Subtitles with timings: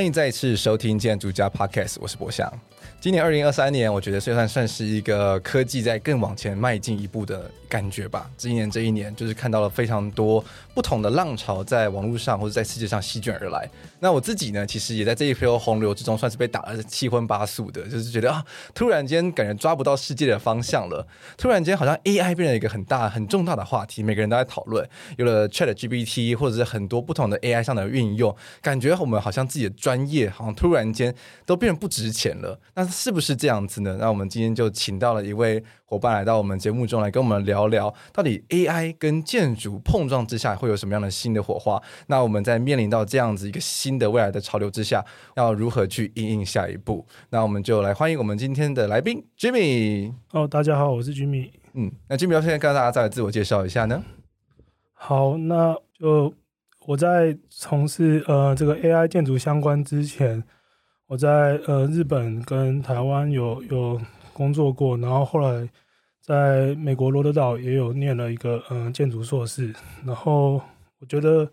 [0.00, 2.50] 欢迎再次收听建筑家 Podcast，我是博翔。
[3.00, 8.30] 今年二零二三年，我觉得虽然算是一个科技在更往前迈进一步的感觉吧。
[8.36, 13.66] 今年这一年，就是看到了非常多不同的浪潮在网络上或者在世界上席卷而来。
[14.00, 18.44] 那我自己呢，其实也在这一波洪流之中，算是被打得七荤八素的，就是觉得啊，
[18.74, 21.06] 突然间感觉抓不到世界的方向了。
[21.38, 24.86] 突然间，好像 AI 变成一个很大很重大的话题，每个人都在讨论。
[25.16, 31.14] 有了 ChatGPT 或者是很多不同的 AI 上的运用，感觉我们好像自己的专业好像突然间
[31.46, 32.60] 都变得不值钱了。
[32.74, 33.96] 那是不是这样子呢？
[33.98, 41.80] 那我们今天就请到了一位伙伴来到我们节目中来跟我们聊聊，到底 AI 跟建筑碰撞之下会有什么样的新的火花？
[42.08, 45.04] 那我们在面临到这样子一个新的未来的潮流之下，
[45.36, 47.06] 要如何去应应下一步？
[47.30, 50.12] 那我们就来欢迎我们今天的来宾 Jimmy。
[50.32, 51.50] 哦，大家好，我是 Jimmy。
[51.74, 54.02] 嗯，那 Jimmy 要现在跟大家再来自我介绍一下呢？
[54.92, 56.34] 好，那就
[56.86, 60.42] 我在从事呃这个 AI 建筑相关之前，
[61.10, 64.00] 我在呃日本跟台湾有有
[64.32, 65.68] 工作过，然后后来
[66.20, 69.74] 在美国罗德岛也有念了一个嗯、呃、建筑硕士，
[70.06, 70.62] 然后
[71.00, 71.44] 我觉得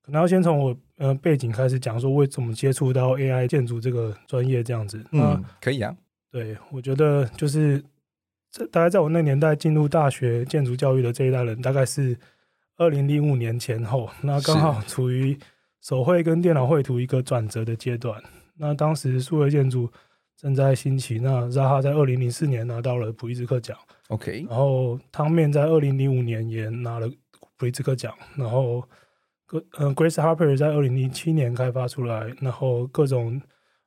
[0.00, 5.04] 可能要先从我呃背景开始讲，说为什么接触到 AI 建筑这个专业这样子。
[5.12, 5.94] 嗯，可以啊。
[6.30, 7.84] 对，我觉得就是
[8.50, 12.16] 这大概在我那年代进入大学建筑教育的这一代人，大概是
[12.78, 15.38] 二零零五年前后，那刚好处于
[15.82, 18.18] 手绘跟电脑绘图一个转折的阶段。
[18.56, 19.90] 那当时数位建筑
[20.36, 23.76] 正在兴起，那 Zaha 在二零零四年拿到了普利兹克奖
[24.08, 27.08] ，OK，然后汤面在二零零五年也拿了
[27.56, 28.88] 普利兹克奖，然后
[29.46, 33.40] 各呃 Grace Harper 在二零零七年开发出来，然后各种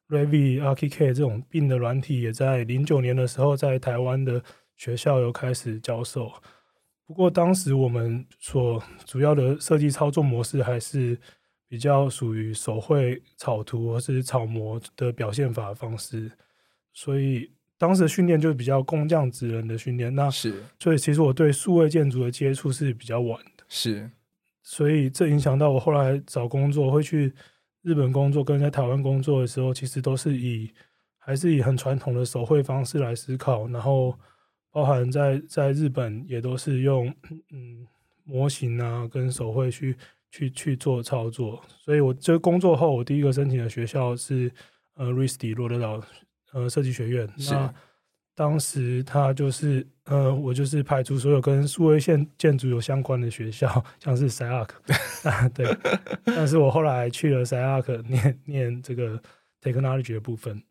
[0.09, 4.44] Revit、Archicad 这种 BIM 的软体也在零九年的时候在台湾的
[4.75, 6.31] 学校有开始教授，
[7.05, 11.17] 不过当时我们所主要的设计操作模式还是。
[11.69, 16.31] 比较属于手绘草图或是草模的表现法方式，
[16.94, 20.13] 所以当时的训练就是比较工匠职人的训练。
[20.16, 23.63] 那是，所以其实我对数位建筑的接触是比较晚的。
[23.67, 24.09] 是，
[24.63, 27.33] 所以这影响到我后来找工作，会去
[27.81, 30.72] 日本工作，跟在台湾工作的时候，其实都是以
[31.17, 34.17] 还是以很传统的手绘方式来思考，然后
[34.72, 37.13] 包含在在日本也都是用
[37.51, 37.85] 嗯
[38.23, 39.97] 模型啊跟手绘去。
[40.37, 44.51] 去去做操作，所以我这工作后，我第一个申请的学校是
[44.93, 45.99] 呃，RISD 罗德岛
[46.53, 47.27] 呃设计学院。
[47.49, 47.73] 那
[48.35, 54.69] 当时他就是呃，我就是排除所有跟数位线建筑有相关的学校，像是 SCI-Arc
[55.27, 55.75] 啊，对。
[56.23, 59.19] 但是我后来去了 SCI-Arc 念念这个
[59.59, 60.61] technology 的部分，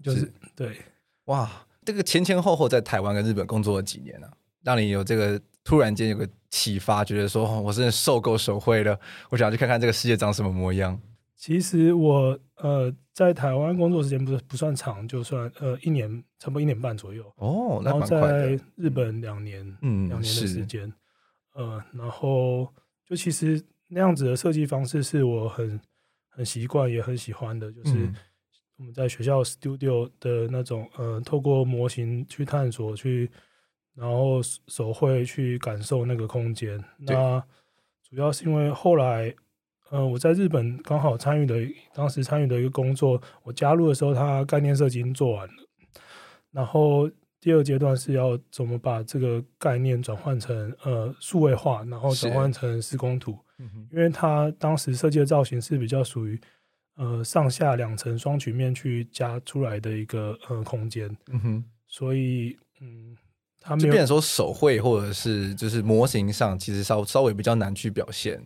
[0.00, 0.76] 就是，是对。
[1.24, 1.50] 哇，
[1.84, 4.32] 这个前前后后在台湾跟日本工作了几年呢、啊？
[4.62, 6.28] 让你有这个突然间有个。
[6.54, 9.00] 启发，觉得说，我真的受够手绘了，
[9.30, 11.00] 我想要去看看这个世界长什么模样。
[11.34, 17.24] 其实我呃在台湾工作时间不是不算长，就算呃一年，差不多一年半左右。
[17.36, 20.86] 哦，那然后在日本两年，嗯，两年的时间。
[20.86, 20.92] 是
[21.54, 22.68] 呃，然后
[23.06, 23.58] 就其实
[23.88, 25.80] 那样子的设计方式是我很
[26.28, 28.12] 很习惯也很喜欢的，就是
[28.76, 33.30] 我们在学校 studio 的那种，呃，透过模型去探索去。
[33.94, 36.82] 然后手绘去感受那个空间。
[36.98, 37.42] 那
[38.08, 39.34] 主要是因为后来，
[39.90, 41.56] 呃，我在日本刚好参与的，
[41.94, 45.54] 当时参与的一个工作，我加入的时候，它概念设计已经做完了。
[46.50, 53.38] 然后第二阶段是要怎么把这个概念转换成呃数位化，然后转换成施工图。
[53.58, 56.40] 嗯、因为它当时设计的造型是比较属于
[56.96, 61.14] 呃上下两层双曲面去加出来的一个呃空间。
[61.28, 63.16] 嗯哼，所以嗯。
[63.62, 68.44] 他就变成说手绘或者是就是模型上，其实稍稍微比较难去表现。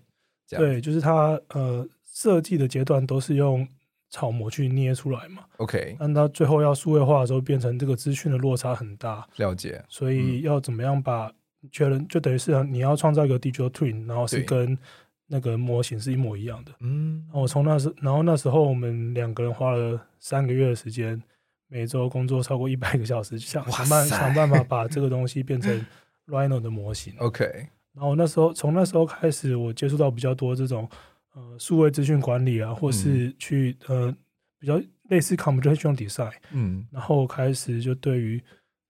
[0.49, 3.67] 对，就是它呃设计的阶段都是用
[4.11, 5.43] 草模去捏出来嘛。
[5.57, 9.27] OK，但到最后要数位化的时候，变成这个资讯的落差很大。
[9.37, 9.85] 了解。
[9.89, 11.33] 所以要怎么样把
[11.73, 14.79] 确认，就等于是你要创造一个 digital twin，然后是跟
[15.27, 16.71] 那个模型是一模一样的。
[16.79, 21.21] 嗯，我从那时，然后那时候我们两个人花了三个月的时间，
[21.69, 25.85] 每周工作超过一百个小时，想想办想办法把这个东西变成
[26.27, 27.15] Rhino 的模型。
[27.19, 27.45] OK，
[27.93, 30.89] 然后那时候从那时候开始，我接触到比较多这种
[31.35, 34.17] 呃数位资讯管理啊，或是去、嗯、呃
[34.59, 38.43] 比较类似 computational design，嗯，然后开始就对于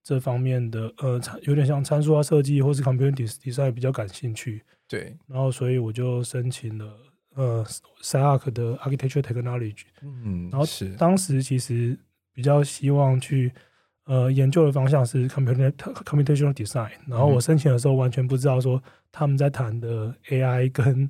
[0.03, 4.63] 这方面的呃有点像参数化设计或是 computational design 比较感兴趣。
[4.87, 6.97] 对，然后所以我就申请了
[7.35, 7.65] 呃
[8.01, 10.65] SCI-Arc 的 architecture technology，嗯，然后
[10.97, 11.97] 当时其实
[12.37, 13.51] 比较希望去
[14.05, 18.79] 呃研究的方向是 computer computational design，然后我申请的时候完全不知道说
[19.11, 21.09] 他们在谈的 AI 跟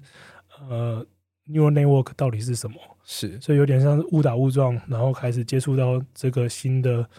[0.70, 1.06] 呃
[1.50, 7.10] neural network 到底是什么，是，所以有点像是误打误撞，然后开始接触到这个新的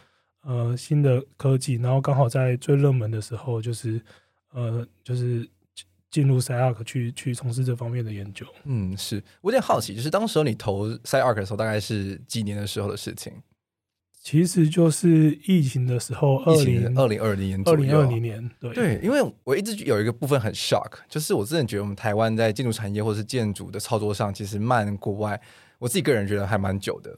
[0.41, 4.01] 呃新的科技，然后刚好在最热门的时候就是
[4.55, 5.47] 呃就是。
[6.11, 8.47] 进入 SCI-Arc 去去从事这方面的研究。
[8.65, 13.31] 嗯，是我有点好奇，就是当时候你投 SCI-Arc 的时候，大概是几年的时候的事情？
[14.29, 25.41] 其实就是疫情的时候，二零二零二零年，二零二零年，对对，因为我一直有一个部分很 shock，就是我真的觉得我们台湾在建筑产业或是建筑的操作上，其实慢国外。
[25.79, 27.11] 我自己个人觉得还蛮久的，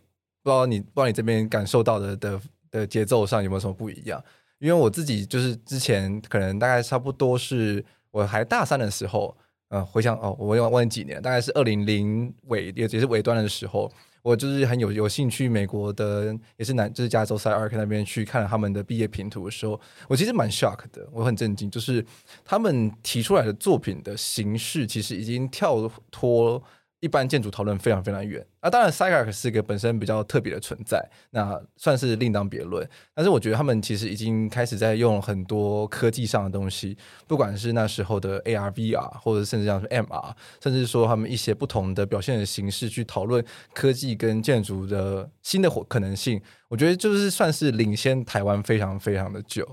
[0.44, 2.40] 不知道你不知道你这边感受到的的
[2.70, 4.22] 的节奏上有没有什么不一样？
[4.60, 7.84] 因为我自己就是之前可能大概差不多是。
[8.12, 9.36] 我还大三的时候，
[9.68, 13.90] 嗯、呃，回想哦，我要问几年，大概是二零零尾也也是尾端的时候，
[14.22, 22.04] 我就是很有有兴趣美国的，也是南就是加州塞尔克那边去看他们的毕业拼图的时候，我其实蛮 shock 的，我很震惊，就是
[22.44, 26.62] 他们提出来的作品的形式其实已经跳脱。
[27.00, 32.86] 一般建筑讨论非常非常远啊，当然 SCI-Arc 是一个本身比较特别的存在，那算是另当别论。
[33.14, 43.42] 但是我觉得他们其实已经开始在用很多科技上的东西，不管是那时候的 AR、VR，或者甚至像是 MR，甚至说他们一些不同的表现的形式去讨论
[43.72, 46.40] 科技跟建筑的新的可能性。
[46.68, 49.64] 我觉得就是算是领先台湾非常非常的久。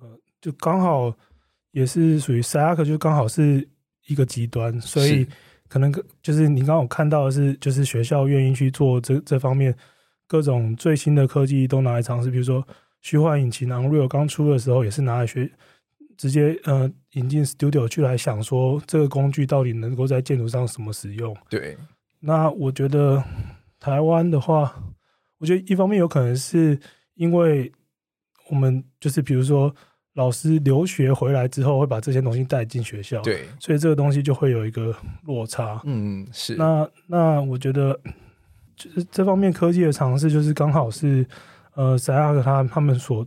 [0.00, 0.08] 呃，
[0.40, 1.14] 就刚好
[1.72, 3.68] 也是属于 SCI-Arc，就刚好是
[4.06, 5.28] 一个极端，所以。
[5.72, 5.90] 可能
[6.22, 9.74] 就是你刚刚有看到的是，就是学校愿意去做这这方面
[10.26, 12.62] 各种最新的科技都拿来尝试，比如说
[13.00, 15.50] 虚幻引擎 Unreal 刚出的时候也是拿来学，
[16.18, 21.34] 直接呃引进 Studio 去来想说这个工具到底能够在建筑上什么使用。
[21.48, 21.74] 对，
[22.20, 23.24] 那我觉得
[23.80, 24.74] 台湾的话，
[25.38, 26.78] 我觉得一方面有可能是
[27.14, 27.72] 因为
[28.50, 29.74] 我们就是比如说。
[30.14, 34.94] 老师留学回来之后，会把这些东西带进学校，对，所以这个东西就会有一个
[35.24, 35.80] 落差。
[35.84, 36.54] 嗯，是。
[36.56, 37.98] 那那我觉得，
[38.76, 41.26] 就是这方面科技的尝试，就是刚好是
[41.74, 43.26] 呃，SCI-Arc 他他们所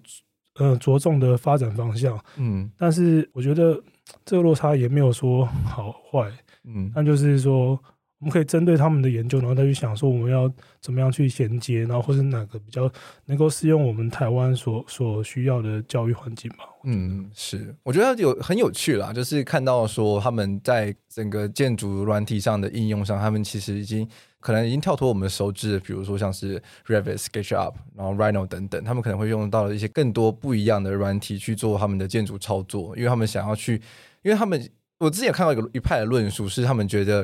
[0.60, 2.20] 呃着重的发展方向。
[2.38, 3.82] 嗯，但是我觉得
[4.24, 6.32] 这个落差也没有说好坏。
[6.64, 7.80] 嗯，那就是说。
[8.26, 10.52] 我们可以针对他们的研究，然后再去想说我们要
[10.82, 12.92] 怎么样去衔接，然后或是哪个比较
[13.26, 16.66] 能够适用我们台湾所所需要的教育环境吧。
[16.86, 33.80] 嗯，是，我觉得有很有趣啦，就是看到说他们在整个建筑软体上的应用上，他们其实已经可能已经跳脱我们熟知的，比如说像是 Revit、SketchUp，然后 Rhino 等等，他们可能会用到一些更多不一样的软体去做他们的建筑操作，因为他们想要去，
[34.24, 34.68] 因为他们
[34.98, 37.24] 我之前看到一个一派的论述是他们觉得。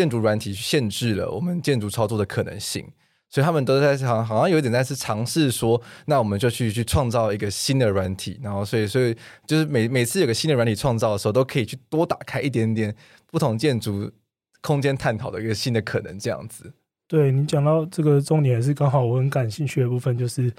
[0.00, 2.82] 建筑软体去限制了我们建筑操作的可能性，
[3.28, 9.14] 所以他们都在好像好像有一点在是尝试说，那我们就去去创造一个新的软体，然后所以所以
[9.46, 14.10] 就是每每次有个新的软体创造的时候，都可以去多打开一点点不同建筑
[14.62, 16.72] 空间探讨的一个新的可能，这样子。
[17.06, 20.50] 对，你讲到这个重点也是刚好我很感兴趣的部分，就是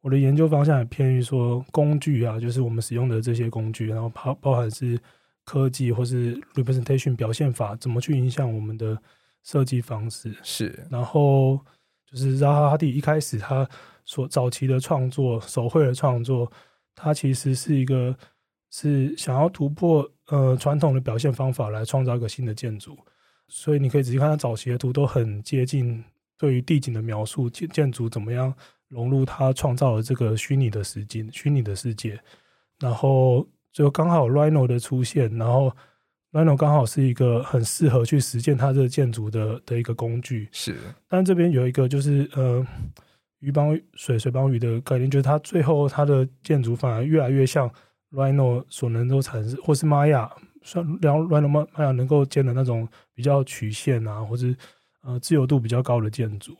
[0.00, 4.98] 我的研究方向也偏于说工具啊，就是我们使用的这些工具，然后包包含是。
[5.44, 8.96] 科技或是 representation 表现法怎么去影响我们的
[9.42, 10.36] 设计方式？
[10.42, 11.58] 是，然后
[12.06, 13.68] 就是扎哈·哈蒂一开始他
[14.04, 16.50] 所早期的创作，手绘的创作，
[16.94, 18.16] 他其实是一个
[18.70, 22.96] 是想要突破呃传统的表现方法来创造一个新的建筑。
[23.48, 26.04] 所以你可以仔细看他早期的图，都很接近
[26.38, 28.54] 对于地景的描述，建建筑怎么样
[28.86, 32.20] 融入他创造的这个虚拟的实境、虚拟的世界，
[32.78, 33.44] 然后。
[33.72, 35.72] 就刚好 Rhino 的出现，然后
[36.32, 40.48] Rhino 刚好是一个很适合去实践它这个建筑的的一个工具。
[40.52, 40.76] 是，
[41.08, 42.66] 但这边有一个就是呃
[43.40, 47.70] 鱼帮水，水帮鱼的概念，就是它最后它的建筑反而越来越像
[48.12, 50.30] Rhino 所能够产生，或是 Maya
[50.62, 54.54] 算然后 Rhino Maya 能够建的那种比较曲线啊，或是
[55.02, 56.56] 呃自由度比较高的建筑。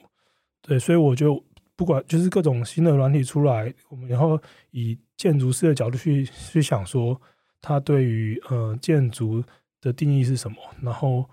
[0.63, 1.43] 对，所以我就
[1.81, 4.39] 不管就是各种新的软体出来，我们然后
[4.71, 7.19] 以建筑师的角度去去想说，
[7.63, 9.43] 它对于呃建筑
[9.81, 10.59] 的定义是什么。
[10.83, 11.25] 然后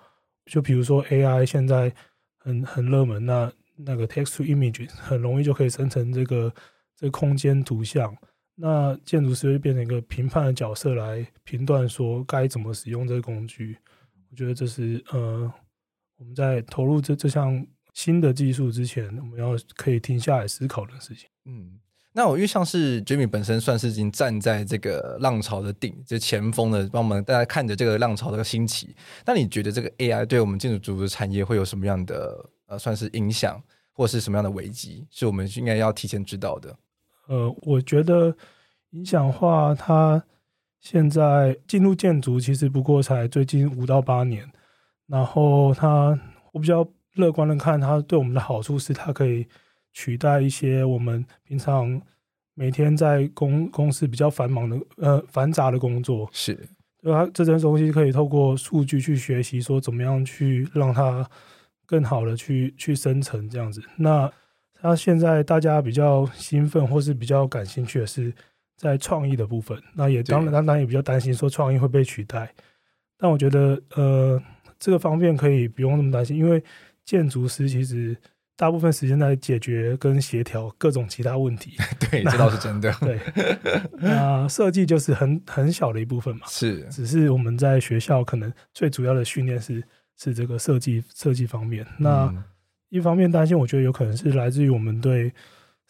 [0.45, 1.93] 就比如说 AI 现在
[2.37, 6.49] 很很热门，那那个 text to image 很容易就可以生成这个
[6.95, 8.15] 这个空间图像。
[8.55, 13.77] 那建筑师会变成一个评判的角色来评断说该怎么使用这个工具。
[14.31, 15.51] 我觉得这是呃
[16.17, 21.27] 我们在投入这这项新的技术之前，我们要可以停下来思考的事情。
[21.45, 21.79] 嗯。
[22.13, 28.95] 那我因为像是 Jimmy 本身算是已经站在这个浪潮的顶，就前锋的，帮我们大家看着这个浪潮的兴起。
[29.25, 33.59] 那你觉得这个 AI 对我们建筑组的产业会有什么样的呃，算是影响，
[33.91, 36.77] 或是什么样的危机，是我们应该要提前知道的？
[37.27, 38.35] 呃，我觉得
[38.91, 40.23] 影响的话，它
[40.79, 44.47] 现在进入建筑其实不过才最近五到八年，
[45.07, 46.19] 然后它
[46.51, 46.87] 我比较
[47.17, 49.45] 乐观的看，它对我们的好处是它可以。
[49.93, 51.99] 取代一些我们平常
[52.53, 56.53] 每天在公公司比较繁忙的呃繁杂的工作，是，
[57.01, 57.27] 对它？
[57.33, 61.27] 这些东西可以透过数据去学习，说怎么样去让它
[61.87, 63.81] 更好的去去生成这样子。
[63.95, 64.31] 那
[64.79, 68.31] 它现在大家比较兴奋或是比较感兴趣的是
[68.75, 69.81] 在创意的部分。
[69.95, 72.53] 那也当然，当然也比较担心说创意会被取代。
[73.17, 74.39] 但我觉得呃
[74.77, 76.63] 这个方面可以不用那么担心，因为
[77.07, 78.15] 建筑师其实。
[78.59, 81.77] 大部分时间在解决跟协调各种其他问题，
[82.09, 82.91] 对，这倒是真的。
[83.01, 83.19] 对，
[83.99, 89.83] 那设计就是很很小的一部分嘛，是，只是我们在学校可能最主要的训练是
[90.17, 91.85] 是这个设计设计方面。
[91.99, 92.33] 那
[92.89, 95.31] 一方面担心，我觉得有可能是来自于我们对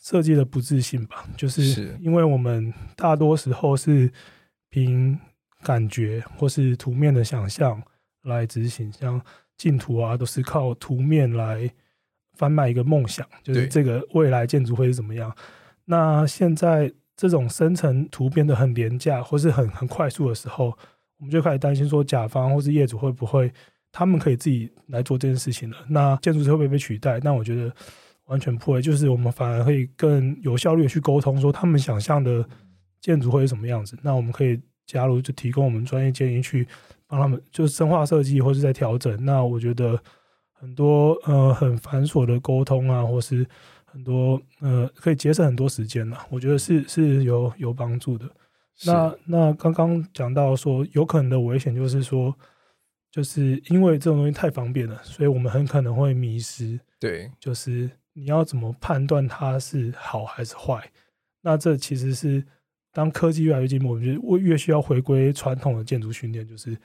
[0.04, 4.12] 设计的不自信吧，就是因为我们大多时候是
[4.70, 5.18] 凭
[5.64, 7.82] 感觉或是图面的想象
[8.24, 9.22] 来执行，像
[9.58, 11.70] 竞图啊，都是靠图面来。
[12.40, 15.36] 贩卖一个梦想，就是这个未来建筑会是怎么样？
[15.86, 20.66] 那现在这种生成图变得很廉价，或是很很快速的时候，
[21.18, 23.52] 我们就开始担心说，甲方或是业主会不会
[23.92, 25.78] 他们可以自己来做这件事情了？
[25.90, 27.20] 那建筑师会不会被取代？
[27.24, 27.74] 那我觉得
[28.26, 32.48] 完全不会，就是我们反而可以更有效率的去沟通，说他们想象的
[33.02, 33.98] 建筑会是什么样子。
[34.04, 36.68] 那我们可以加入，就提供我们专业建议去
[37.08, 39.24] 帮他们，就是深化设计或是在调整。
[39.26, 40.00] 那我觉得。
[40.60, 43.46] 很多呃很繁琐的沟通啊，或是
[43.86, 48.28] 很多呃可以节省很多时间呐，我觉得是是有有帮助的。
[48.84, 52.36] 那那刚刚讲到说有可能的危险就是说，
[53.12, 56.80] 就是因为这种东西太方便了，所以我们很可能会迷失。
[57.00, 60.92] 对，就是你要怎么判断它是好还是坏？
[61.42, 62.44] 那这其实是
[62.92, 66.76] 当科技越来越进步，我觉得我越需要回归传统的建筑训练，就是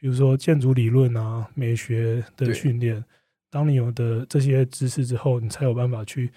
[0.00, 3.04] 比如说建筑理论啊、美学的训练。
[3.50, 6.30] 当你有的这些知识之后，你才有办法去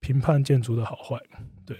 [0.00, 1.16] 评判建筑的好坏。
[1.66, 1.76] 对，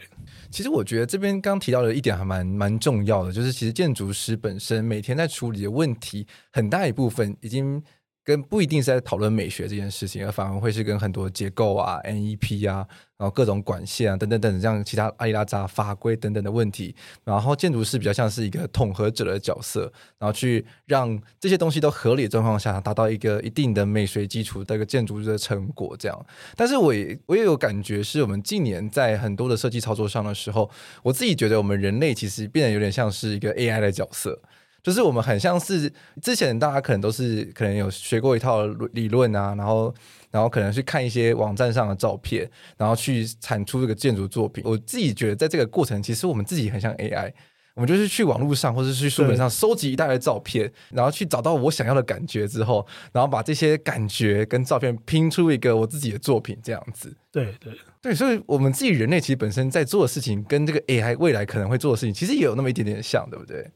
[0.50, 7.82] 其实我觉得这边刚提到的一点还蛮蛮重要的，就是其实建筑师本身每天在处理的问题，很大一部分已经。
[8.22, 12.86] 跟不一定是在讨论美学这件事情，而反而会是跟很多结构啊、NEP 啊，
[13.16, 16.94] 然后各种管线啊等等等这样其他阿里拉扎法规等等的问题。
[17.24, 25.96] 然后建筑师比较像是一个统合者的角色，然后去让这些东西都合理的状况下，达到一个一定的美学基础的一个建筑的成果。
[25.98, 30.70] 这样，但是我也我也有感觉，是我们近年在很多的设计操作上的时候，
[31.02, 34.40] 我自己觉得我们人类其实变得有点像是一个 AI 的角色。
[34.82, 39.94] 就是我们很像是之前大家可能都是可能有学过一套理论啊，然后
[40.30, 44.62] 然后可能去看一些网站上的照片，然后去产出这个建筑作品。
[44.66, 47.32] 我自己觉得在这个过程，其实我们自己很像 AI，
[47.74, 57.14] 我们就是去网络上或者是去书本上收集一大堆照片，然后去找到我想要的感觉之后，然后把这些感觉跟照片拼出一个我自己的作品，这样子。
[57.30, 57.72] 对对
[58.02, 63.70] 对，所以我们自己人类其实本身在做的事情，跟这个 AI 未来可能会做的事情，其实也有那么一点点像，对不对？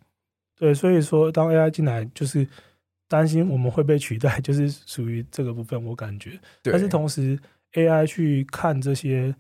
[0.57, 2.47] 对，所以说当 AI 进来，就是
[3.09, 6.39] 担心我们会被取代， 就是属于这个部分，我感觉。
[6.63, 7.39] 但是同时
[7.73, 9.35] ，AI 去看这些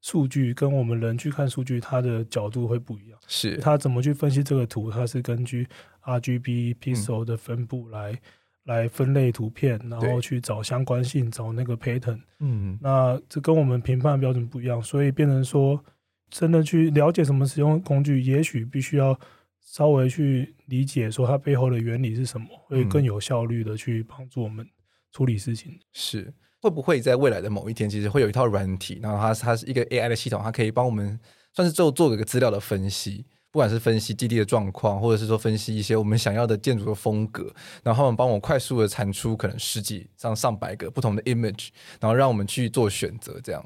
[0.00, 3.18] 数据，跟我们人去看数据，它的角度会不一样。
[3.26, 4.88] 是，它怎么去分析这个图？
[4.88, 5.66] 它是根据
[6.04, 8.18] RGB pixel 的分布来、嗯、
[8.64, 12.20] 来分类图片，然后去找相关性，找那个 pattern。
[12.38, 15.84] 嗯，那这跟我们评判标准不一样，所以变成说，
[16.30, 19.18] 真的去了解什么使用工具，也许必须要。
[19.64, 24.66] 稍微去理解说它背后的原理是什么，会更有效率的去帮助我们
[25.12, 25.78] 处理事情。
[25.92, 31.18] 是会不会在未来的某一天，其实会有一套软体，然后它它是一个 AI 的系统，它可以帮我们
[31.54, 37.52] 算是做做一个资料的分析，不管是分析基地的状况，或者是说分析一些我们想要的建筑的风格，
[37.82, 43.40] 然后帮我快速的产出可能十几上上百个不同的 image，然后让我们去做选择。
[43.42, 43.64] 这样，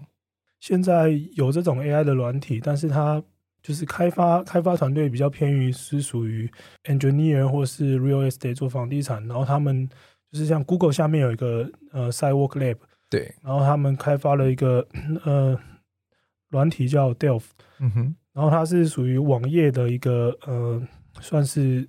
[0.60, 3.24] 现在有这种 AI 的软体，但是它。
[3.66, 6.48] 就是开发开发团队比较偏于是属于
[6.84, 9.88] engineer 或是 real estate 做房地产，然后他们
[10.30, 12.76] 就是像 Google 下面有一个呃 Sidewalk Lab，
[13.10, 14.86] 对，然后他们开发了一个
[15.24, 15.58] 呃
[16.50, 17.46] 软体叫 Delph，
[17.80, 20.80] 嗯哼，然后它是属于网页的一个呃
[21.20, 21.88] 算是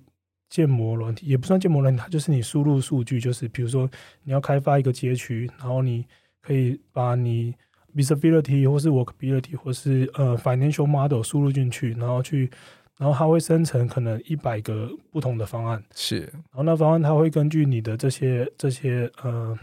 [0.50, 3.88] 建模软体，也不算建模软体，它就是你输入数据，就是比如说
[4.24, 6.04] 你要开发一个街区，然后你
[6.40, 7.54] 可以把你
[7.98, 12.48] visibility 或是 workability 或是呃 financial model 输入进去，然后去，
[12.96, 19.58] 然后它会生成可能一百个不同的方案，是，然后那方案它会根据你的这些这些呃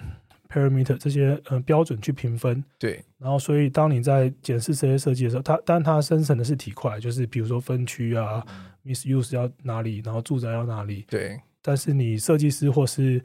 [0.50, 13.24] parameter 这些呃标准去评分，对，然后所以当你在检视这些设计的时候，它但它生成的是体块，就是比如说分区啊、嗯、misuse 要哪里，然后住宅要哪里，对，但是你设计师或是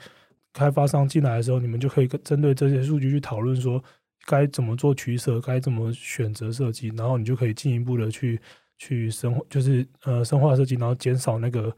[0.53, 3.83] 开发商进来的时候，你们就可以跟针对这些数据去讨论说。
[4.27, 8.41] 该怎么做取舍，该怎么选择设计，然后你就可以进一步的去
[8.79, 11.75] 去深，就是呃深化设计，然后减少那个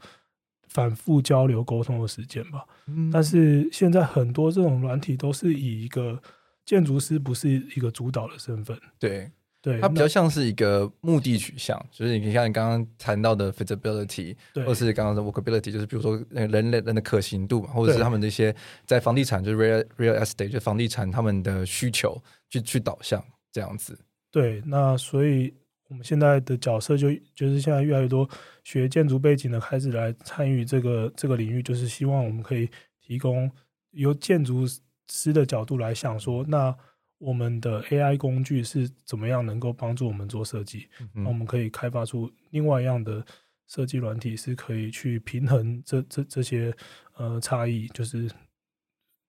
[0.67, 2.65] 反复交流沟通的时间吧。
[2.87, 3.09] 嗯。
[3.11, 6.21] 但是现在很多这种软体都是以一个
[6.65, 9.31] 建筑师不是一个主导的身份，对。
[9.63, 18.53] 对，它比较像是一个目的取向，就是你像你刚刚谈到的 feasibility，或者是刚刚的 workability，就是比如说那人类人的可行度，或者是他们的一些
[18.85, 23.97] 在房地产就是 real real estate，就房地产他们的需求去去导向这样子。
[24.29, 25.53] 对，那所以
[25.87, 28.29] 我们现在的角色就就是现在越来越多
[28.65, 33.49] 学建筑背景的开始来参与这个这个领域，就是希望我们可以提供
[33.91, 34.67] 由建筑
[35.09, 36.75] 师的角度来想说那。
[37.23, 40.89] 我们的 AI 工具是怎么样能够帮助我们做设计？
[41.13, 43.25] 那、嗯、我们可以开发出另外一样的
[43.67, 46.75] 设计软体，是可以去平衡这这这些
[47.15, 47.87] 呃差异。
[47.87, 48.29] 就是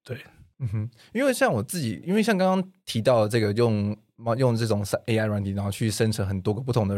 [0.03, 0.19] 对，
[0.59, 3.97] 嗯哼，因为像我自己，因为像刚刚提到的这个用
[4.37, 6.97] 用这种 AI 软体，然后去生成很多个不同的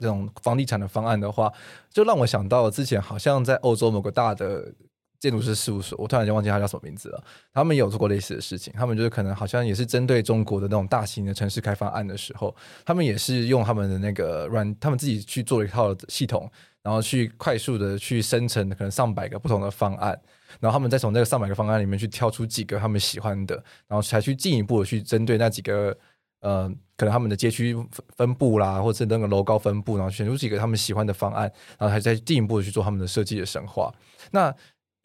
[0.00, 1.52] 这种房地产的方案的话，
[1.90, 4.72] 就让我想到之前好像在欧洲某个大的。
[5.18, 7.24] 建筑师事务所，我突然间忘记他叫什么名字了。
[7.52, 16.50] 他们有做过类似的事情，他们就是可能好像也是针对中国的那种大型的城市开发案的时候，他们也是用他们的那个软，他们自己去做了一套系统，
[16.82, 20.18] 然后去快速的去生成可能上百个不同的方案，
[20.60, 23.54] 然后他们再从那个上百个方案里面去挑出几个他们喜欢的，
[23.86, 25.96] 然后才去进一步的去针对那几个
[26.40, 27.74] 呃，可能他们的街区
[28.14, 33.92] 分布啦，或者那个楼高分布，然后选出几个他们喜欢的方案，然后还在进一步的去做他们的设计的深化。
[34.30, 34.54] 那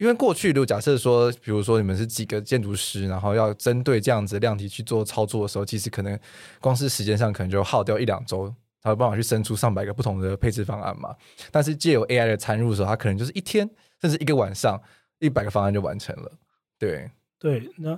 [0.02, 6.18] 因为过去，如果假设说，比如说你们是几个建筑师，然后要针对这样子的量体去做操作的时候，其实可能
[6.60, 11.14] 光是时间上可能就耗掉一两周，才有办法去生出上百个不同的配置方案嘛。
[11.52, 14.76] 但是借由 AI 的参入的时候，它可能就是一天甚至一个晚上，
[15.20, 16.32] 一百个方案就完成了。
[16.80, 17.96] 对对，那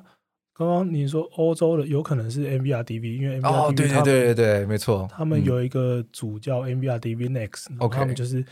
[0.53, 8.45] 刚刚你说欧洲的有可能是 MVRDV，因为 MVRDV 哦，对对对对对，没错，他们有一个组叫 MVRDV Next，嗯，他们就是。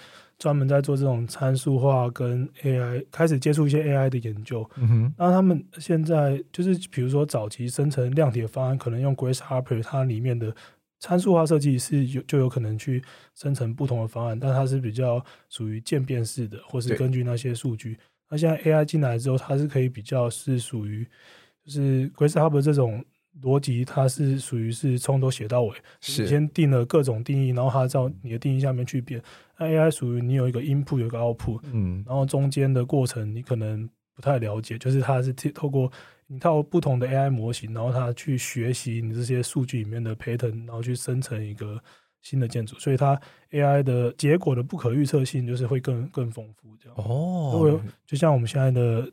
[0.43, 4.69] 专门在做这种参数化跟 AI，开始接触一些 AI 的研究。
[4.75, 10.53] 嗯哼，那他们现在就是比如说早期生成量体的方案，可能用 Grace Harper 它里面的
[10.99, 13.01] 参数化设计是有就有可能去
[13.37, 17.97] 生成不同的方案，但它是比较属于渐变式的，或是根据那些数据。
[18.29, 21.07] 那现在 AI 进来之后，它是可以比较是属于
[21.65, 23.05] 就是 Grace Harper 这种。
[23.41, 29.19] 逻辑它是属于是从头写到尾，是先定了各种定义，然后它照你的定义下面去变。
[29.63, 35.91] 那 AI 属于你有一个 input 有一个 output，嗯，然后中间的过程你可能不太了解，就是它是透过
[36.27, 41.83] 一套不同的 AI 模型，然后它去学习你这些数据里面的 pattern，然后去生成一个
[42.23, 43.21] 新的建筑，所以它
[43.51, 46.99] AI 的结果的不可预测性就是会更更丰富这样。
[46.99, 49.11] 哦，就像我们现在的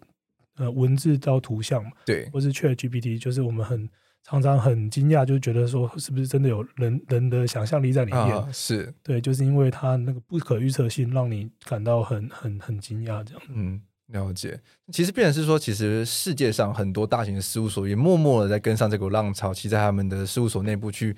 [0.58, 3.90] 呃文字到图像嘛，对，或是 ChatGPT，就是我们很。
[4.24, 8.22] 常常很惊讶，就觉得说是不是真的有人人的想象力在里面？
[8.22, 13.42] 啊、是对，就是因为它那个不可预测性，让你感到很很很惊讶这样。
[13.50, 14.60] 嗯，了解。
[14.92, 21.16] 其实，变成是说，其实世界上很多大型的事务所也默默的在跟上这股浪潮，其实在他们的事务所内部去，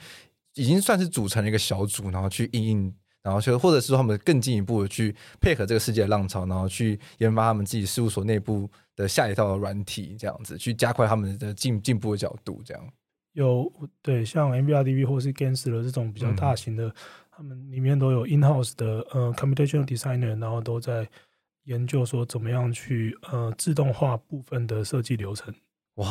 [0.55, 8.69] 已经算是组成了一个小组，然后去应应，然后就或者是说他们更进一步的去配合这个世界的浪潮，然后去研发他们自己事务所内部
[9.01, 12.87] 的下一套的软体，这样子去加快他们的进进步的角度，这样。
[13.33, 16.93] 有对，像 MBRDB 或是 Gensler 这种比较大型的，嗯、
[17.31, 21.07] 他们里面都有 in-house 的呃 computational designer，然后都在
[21.63, 25.53] 研究说怎么样去呃自动化部分的设计流程。
[25.95, 26.07] 哇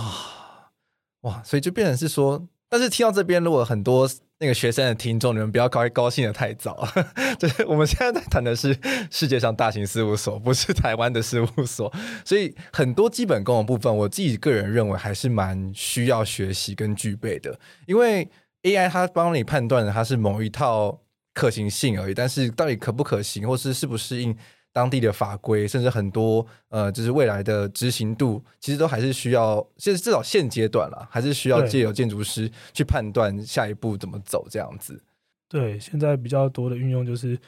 [1.21, 4.09] 哇，所以就变成是说，但是听到这边，如果很多。
[4.43, 6.89] 那个学生的听众，你们不要高高兴的太早。
[7.39, 8.75] 就是我们现在在谈的是
[9.11, 11.93] 世界上大型事务所，不是台湾的事务所。
[12.25, 17.61] 所以很多基本功的部分，我自己个人认为还是蛮需要学习跟具备的。
[17.87, 18.27] 因为
[18.63, 21.03] AI 它帮你判断的，它是某一套
[21.35, 22.15] 可行性而已。
[22.15, 24.35] 但是到底可不可行，或是适不适应
[24.73, 35.03] 当地的法规，甚至很多呃，就是未来的执行度，其实都还是需要，现在至少现阶段啦，还是需要借由建筑师去判断下一步怎么走这样子。
[35.49, 37.39] 对，现在比较多的运用就是。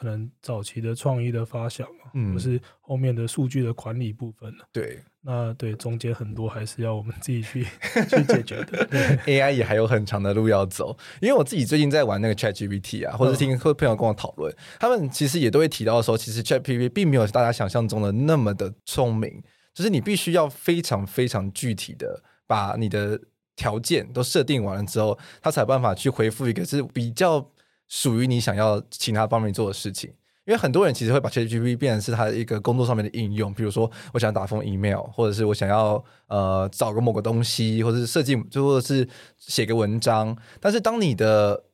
[0.00, 4.64] 可能早期的创意的发想嘛，嗯，或是后面的数据的管理部分了。
[4.72, 7.64] 对，那对中间很多还是要我们自己去
[8.08, 8.86] 去解决的。
[8.86, 10.96] 对，AI 也还有很长的路要走。
[11.20, 19.42] 因为我自己最近在玩那个 ChatGPT 啊，或者听朋友跟我讨论，嗯，他们其实也都会提到说，其实 ChatGPT 并没有大家想象中的那么的聪明，
[19.74, 23.20] 就是你必须要非常非常具体的把你的
[23.54, 27.52] 条件都设定完了之后，它才有办法去回复一个是比较。
[27.90, 30.08] 属于你想要请他帮你做的事情，
[30.46, 40.36] 因为很多人其实会把 ChatGPT 变成是他的一个工作上面的应用，比如说我想打封 email，或者是我想要呃找个某个东西，或者是设计，就或者是写个文章。
[40.60, 41.64] 但是当你的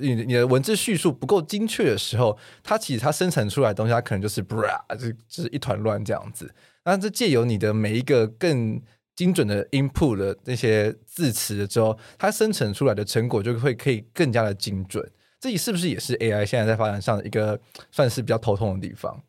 [0.00, 4.62] 你你的文字叙述不够精确的时候，它其实它生成出来的东西，它可能就是不
[4.96, 6.54] 就就是一团乱这样子。
[6.84, 8.80] 那这借由你的每一个更
[9.16, 15.04] 精准的 input 的那些字词之后，它生成出来的成果就会可以更加的精准。
[15.46, 17.56] 自己是不是也是 AI 现在在发展上的一个
[17.92, 19.22] 算是比较头痛的地方？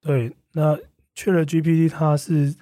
[0.00, 0.78] 对，那
[1.16, 2.54] ChatGPT 它是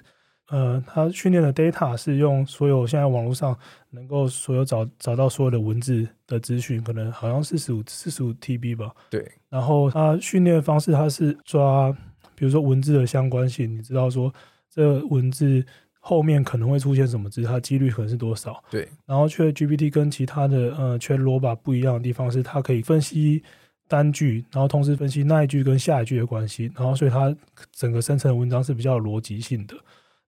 [0.49, 3.55] 呃，它训练的 data 是用所有现在网络上
[3.91, 8.91] 能够所有找找到所有的文字的资讯，可能好像四十五四十五 TB 吧。
[9.11, 11.95] 对，然后它训练的方式，它是抓
[12.33, 14.33] 比如说文字的相关性，你知道说
[14.71, 15.63] 这文字。
[16.05, 18.61] 后面可能会出现什么字，它几率可能是多少？
[18.69, 18.85] 对。
[19.05, 23.41] 然后，ChatGPT 跟其他的呃 ChatRobot 不一样的地方是，它可以分析
[23.87, 27.33] 单句，然后同时分析那一句跟下一句的关系，然后所以它
[27.71, 29.77] 整个生成的文章是比较有逻辑性的。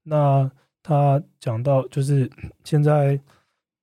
[0.02, 0.50] 那
[0.82, 2.32] 它讲到就是
[2.64, 3.20] 现在，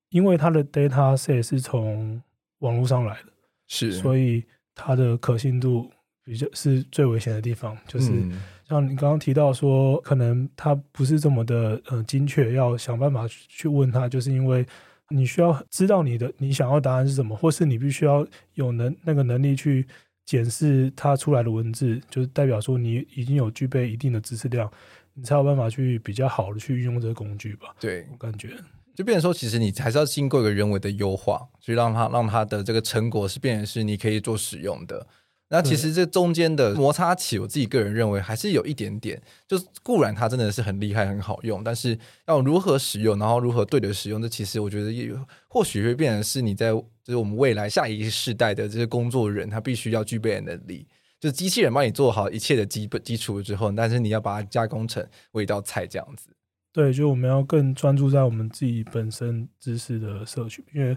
[0.09, 2.19] 因为它的 data set 是从
[2.61, 3.33] 网络上来的，
[3.69, 4.43] 是，所以
[4.75, 5.91] 它的可信度
[6.25, 8.13] 比较是最危险的地方，就是。
[8.13, 8.41] 嗯
[8.73, 14.67] 像你刚刚提到说，可能他不是这么的呃精确，要想办法去问他，就是因为
[15.11, 19.87] 你需要知道你的你想要答案是什么，或是你必须要有能那个能力去
[20.25, 24.71] 检视它出来的文字，就是代表说你已经有具备一定的知识量，
[25.13, 27.75] 你才有办法去比较好的去运用这个工具吧？
[27.79, 28.57] 对，我感觉
[28.95, 35.07] 就变成说，其实你还是要经过一个人为的优化，去让它让它的这个成果是变成是你可以做使用的。
[35.55, 39.21] 那其实这中间的摩擦起，我自己个人认为还是有一点点。
[39.47, 45.12] 就是固然它真的是很厉害、很好用，但是要如何使用，然后如何对的使用，这其实我觉得也
[45.49, 50.87] 或许会变成是你在就是我们未来下一个世代的这些工作人，他必须要具备的能力。
[51.21, 56.31] 就是机器人帮你做好一切的基本基础之后，但是你要把它加工成为一道菜这样子。
[56.73, 60.97] 对，就我们要更专注在我们自己本身知识的摄取，因为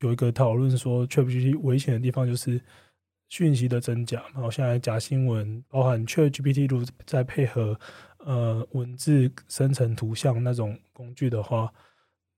[0.00, 2.58] 有一个讨论说，ChatGPT 危险的地方就是。
[3.32, 7.80] 讯息的真假，然后现在假新闻，包含 ChatGPT 如在配合
[8.18, 11.72] 呃文字生成图像那种工具的话，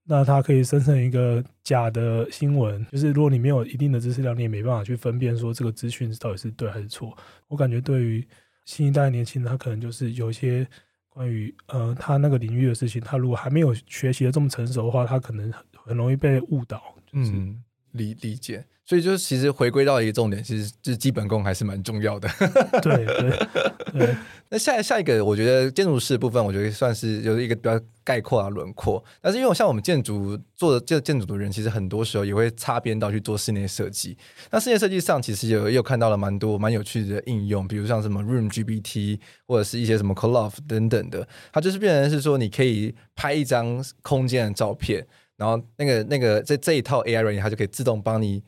[0.04, 2.86] 那它可以生成一个假的新闻。
[2.92, 7.12] 就是如果你没有一定的知识量，你也没办法去分辨说这个资讯到底是对还是错。
[7.48, 8.24] 我感觉对于
[8.64, 10.64] 新一代年轻人，他可能就是有一些
[11.08, 16.94] 关于呃他那个领域的事情，他如果还没有学习的这么成熟的话，他可能很容易被误导。
[17.04, 17.60] 就是、嗯，
[17.94, 18.64] 理理解。
[18.86, 22.28] 所以就是其实回归到一个重点，其实就是基本功还是蛮重要的。
[22.84, 23.48] 对对
[23.94, 24.14] 对。
[24.50, 29.02] 那下下一个，我觉得建筑师的部分，我觉得算是有一个比较概括啊轮廓。
[29.22, 34.18] 但是因为像我们建筑做的这建筑的人，其实很多时候也会擦边到去做室内设计。
[34.50, 41.26] 那室内设计上，其实有又看到了蛮多蛮有趣的应用，比如像什么 Room GPT 或者是一些什么 Cloth 等等的。
[41.50, 48.42] 它就是变成是说，你可以拍一张空间的照片，然后那个那个这这一套 AI 软件，它就可以自动帮你。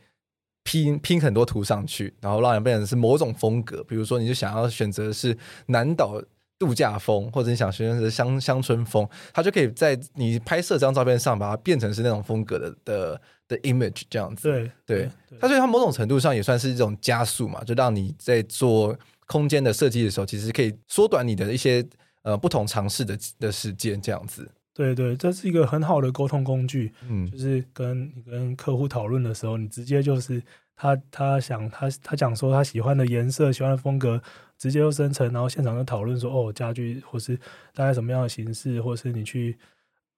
[0.68, 3.84] 拼拼很多图上去，然后让人变成是某种风格。
[3.84, 6.20] 比如说，你就想要选择是南岛
[6.58, 14.42] 度假风，或者你想选择是乡乡村风，它就可以在你拍摄这张照片上把它变成是那种风格的的的 image 这样子。
[14.42, 21.86] 对对，它所以它某种程度上也算是一种加速嘛，就让你在做空间的设计的时候，其实可以缩短你的一些
[22.22, 24.50] 呃不同尝试的的时间这样子。
[24.76, 26.92] 对对，这是一个很好的沟通工具。
[27.08, 30.42] 嗯，就是跟你跟客户讨论的时候，你直接就是
[30.76, 34.20] 他他想他他讲说他喜欢的颜色、喜欢的风格，
[34.58, 37.34] 直接就生成，然后现场就讨论说哦，家具或是
[37.72, 39.56] 大概什么样的形式，或是你去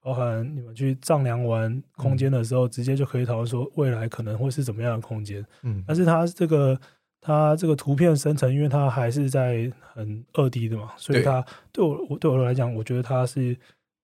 [0.03, 5.47] 包含你们去丈量完空间的时候，嗯、直接就可以讨论说未来可能会是怎么样的空间。
[5.63, 6.77] 嗯，但是它这个
[7.21, 13.57] 它这个图片生成，因为它还是在很二 D 的嘛，所以它对我我对我来讲，我觉得它是。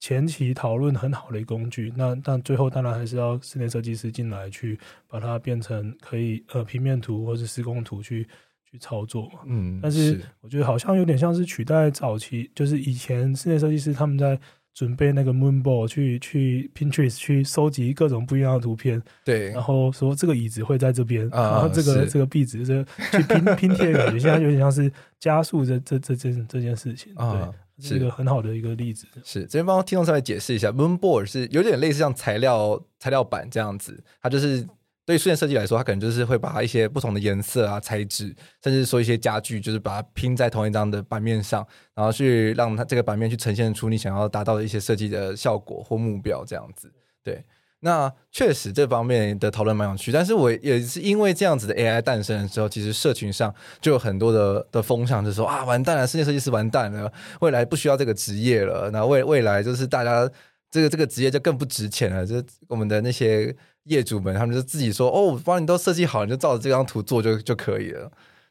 [0.04, 1.90] 前期讨论很好的一个工具。
[1.96, 8.28] 那但最后当然还是要室内设计师进来去把它变成可以呃平面图或是施工图去
[8.70, 9.40] 去操作嘛。
[9.46, 14.38] 嗯，但是我觉得好像有点像是取代早期，就是以前室内设计师他们在。
[14.74, 24.90] 准备那个 Moonball 去去 Pinterest 去收集各种不一样的图片，对，然后说这个椅子会在这边，啊、然后这个这个壁纸这个去拼拼贴感觉，现在有点像是
[25.20, 27.40] 加速这这这这这件事情，啊，对，
[27.80, 29.06] 是一个很好的一个例子。
[29.24, 34.66] 是这边帮听众稍微解释一下，Moonboard 是有点类似像材料材料板这样子，它就是。
[35.06, 41.62] 对于室内设计来说，它可能就是会把它一些不同的颜色啊、材质，甚至说一些家具，就是把它拼在同一张的版面上，
[41.94, 46.90] 然后去让它这个版面去呈现出你想要达到的一些设计的效果或目标，这样子。
[47.22, 47.44] 对，
[47.84, 50.10] 那确实这方面的讨论蛮有趣。
[50.10, 60.28] 但是我也是因为这样子的 AI 诞生的时候，其实社群上就有很多的的风向，就是说啊，完蛋了，室内设计师完蛋了，未来不需要这个职业了，那未未来就是大家
[60.70, 63.54] 这个这个职业就更不值钱了，就是我们的那些。
[63.84, 68.10] 业主们，他们就自己说：“哦，我帮你都设计好，你就照着这张图做就就可以了。”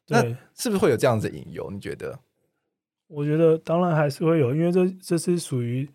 [0.10, 0.22] 那
[0.56, 1.72] 是不是会有这样子的隐忧？
[1.72, 2.20] 你觉得？
[3.08, 5.90] 我觉得当然还是会有，因为这这是属于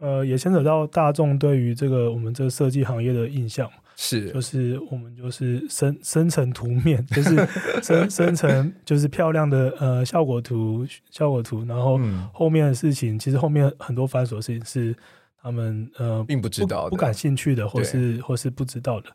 [0.00, 7.46] 呃，也牵扯到大众对于这个我们这个设计行业的印象，是就是我们就是生生成图面，就是
[7.82, 12.00] 生生成就是漂亮的呃效果图效果图，然后
[12.32, 14.96] 后面的事情，嗯、其实后面很多繁琐的事情是。
[15.42, 19.08] 他们呃并不知道不，不感兴趣的，或是或是不知道的。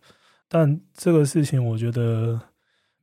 [0.50, 2.41] 但这个事情，我觉得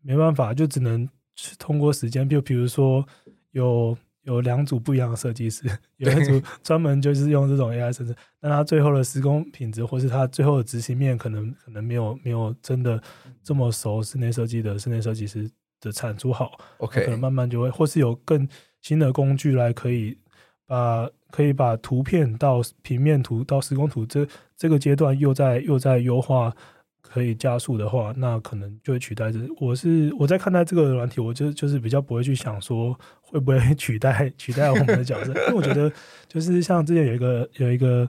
[0.03, 1.09] 没办法，就只能
[1.57, 2.29] 通过时间。
[2.29, 3.07] 就比如说
[3.53, 13.03] 有有两组不一样的设计师，有一组专门就是用这种 AI 生成，但他最后的施工品质，或是他最后的执行面，可能可能没有没有真的
[13.43, 16.59] 这么熟室内设计的室内设计师的产出好。
[16.79, 18.49] OK，可能慢慢就会，或是有更
[18.81, 20.19] 新的工具来可以
[20.67, 21.09] 把。
[21.33, 26.55] 可以把图片到平面图到施工图这这个阶段又在又在优化，
[27.13, 29.39] 可以加速的话，那可能就会取代这。
[29.61, 35.93] 我是我在看待这个软体，我就就是比较不会去想说会不会 取代取代我们的角色， 因为我觉得
[36.29, 38.09] 就是像之前有一个有一个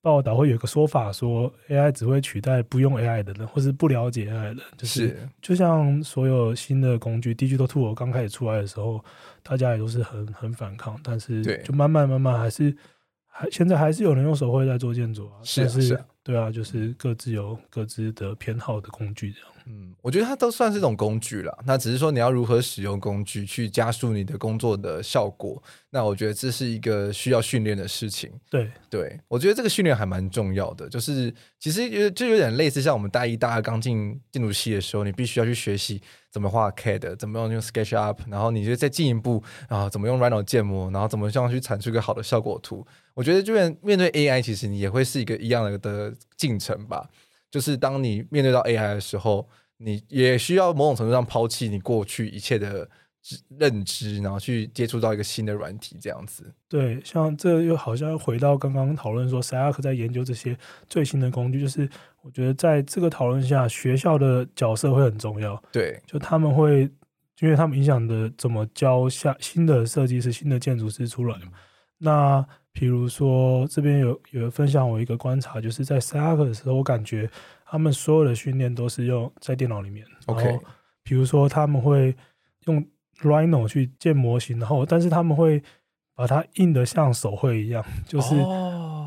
[0.00, 9.02] 报道，会有一个说法说 AI 只会取代不用 AI 的人，或是不了解 AI 的人，就是，是就像所有新的工具，Digital Tool 刚开始出来的时候。
[9.46, 12.74] 大家也都是很很反抗，但是就慢慢慢慢还是
[13.26, 19.48] 还现在还是有人用手绘在做建筑啊，是啊，是啊，对啊，就是各自有各自的偏好的工具这样。
[19.66, 25.62] 嗯，我觉得它都算是一种工具了，那只是说你要如何使用工具去加速你的工作的效果。
[25.90, 28.30] 那我觉得这是一个需要训练的事情。
[28.50, 30.88] 对对，我觉得这个训练还蛮重要的。
[30.88, 42.86] 就是其实有就有点类似像我们大一、大二刚进建筑系的时候，你必须要去学习怎么画 CAD，怎么用用 SketchUp，然后你就再进一步啊，怎么用 Rhino 建模，然后怎么样去产出一个好的效果图。
[43.14, 47.08] 我觉得就面面对 AI，其实你也会是一个一样的的进程吧。
[47.50, 52.88] 就是当你面对到 AI 的时候，你也需要某种程度上抛弃你过去一切的
[53.58, 56.52] 认知，然后去接触到一个新的软体，这样子。
[56.68, 61.88] 对，像这又好像回到刚刚讨论说，SCI-Arc 在研究这些最新的工具，就是
[62.22, 65.62] 我觉得在这个讨论下，学校的角色会很重要。
[65.70, 66.90] 对，就他们会，
[67.40, 71.52] 因为他们影响的怎么教下新的设计师、新的建筑师出来嘛。
[71.98, 77.30] 那比如说，这边有有分享我一个观察，就是在 SCI-Arc 的时候，我感觉
[77.64, 80.04] 他们所有的训练都是用在电脑里面。
[80.26, 80.58] OK，
[81.02, 82.16] 比如说他们会
[82.66, 82.84] 用
[83.20, 85.62] Rhino 去建模型，然后但是他们会
[86.16, 88.34] 把它印的像手绘一样，就是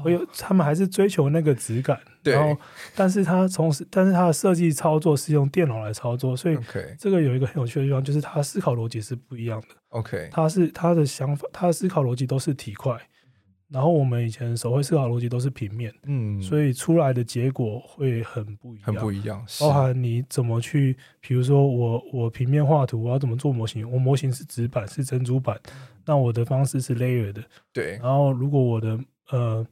[0.04, 2.00] 会有他们还是追求那个质感。
[2.24, 2.60] 然后，
[2.96, 6.58] 但是他从事，但是他的设计操作是用电脑来操作，所以
[7.00, 9.68] 这个有一个很有趣的地方，就是他思考逻辑是不一样的。
[9.90, 12.98] OK，他是他的想法，他的思考逻辑都是体块。
[13.70, 19.46] 然后我们以前手绘思考逻辑都是平面，嗯，所以出来的结果会很不一样，很不一样。
[19.60, 23.90] 包含你怎么去，比如说我我平面画图，我要怎么做模型？
[23.92, 25.60] 我模型是纸板，是珍珠板，
[26.06, 27.98] 那我的方式是 layer 的，对。
[28.02, 28.98] 然后如果我的
[29.32, 29.68] 呃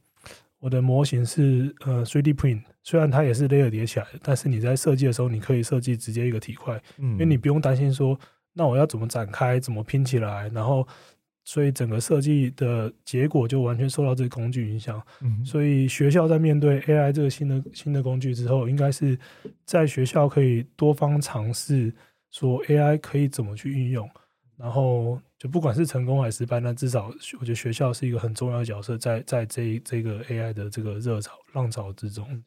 [0.58, 8.18] 我的模型是呃 3D print，虽然它也是 layer 叠起来的，但是你在设计的时候，你可以设计直接一个体块，嗯，因为你不用担心说，
[8.52, 10.86] 那我要怎么展开，怎么拼起来，然后。
[11.48, 15.00] 所以整个设计的结果就完全受到这个工具影响。
[15.20, 19.16] 嗯，所以学校在面对 AI 这个新的新的工具之后，应该是
[19.64, 21.94] 在学校可以多方尝试，
[22.32, 24.10] 说 AI 可以怎么去运用。
[24.56, 32.42] 然后就不管是成功还是失败，那至少我觉得学校是一个很重要的角色在，在在这这个 AI 的这个热潮浪潮之中。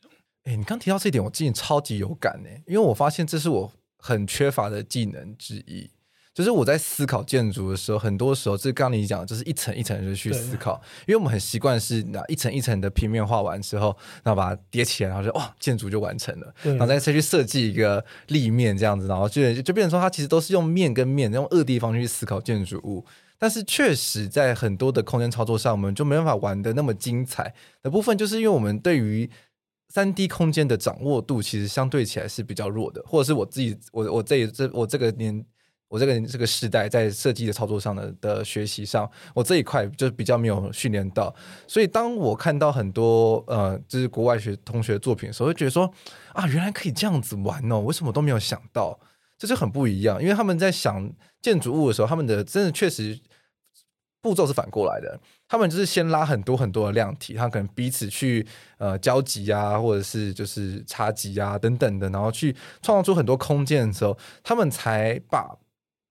[0.46, 5.90] 哎、你刚提到这一点，我最近超级有感呢，因为我发现这是我很缺乏的技能之一。
[6.32, 23.04] 就是我在思考建筑的时候，很多时候，这刚刚你讲，就是一层一层的去思考，因为我们很习惯是那一层一层的平面画完之后，然后把它叠起来，然后就哇，建筑就完成了，然后再再去设计一个立面这样子，然后就就变成说，它其实都是用面跟面用二地方去思考建筑物，
[23.38, 27.54] 但是确实在很多的空间操作上，我们就没办法玩的那么精彩。
[27.82, 29.30] 的部分，就是因为我们对于
[29.90, 35.44] 三 D 空间的掌握度其实相对起来是比较弱的，或者是我自己，我我这这我这个年。
[35.90, 41.34] 我这个这个时代在设计的操作上的的学习上，我这一块就比较没有训练到，
[41.68, 45.92] 所以当我看到很多呃，就是国外学同学作品的时候，会觉得说
[46.34, 49.00] 啊，原来可以这样子玩哦，为什么都没有想到？
[49.40, 53.20] 这就很不一样，因为他们在想建筑物的时候，他们的真的确实
[54.22, 58.46] 步骤是反过来的，他们就是先拉很多很多的量体，他可能彼此去
[58.78, 65.58] 呃交集啊，或者是就是插集啊等等的，然后去创造出很多空间的时候，他们才把。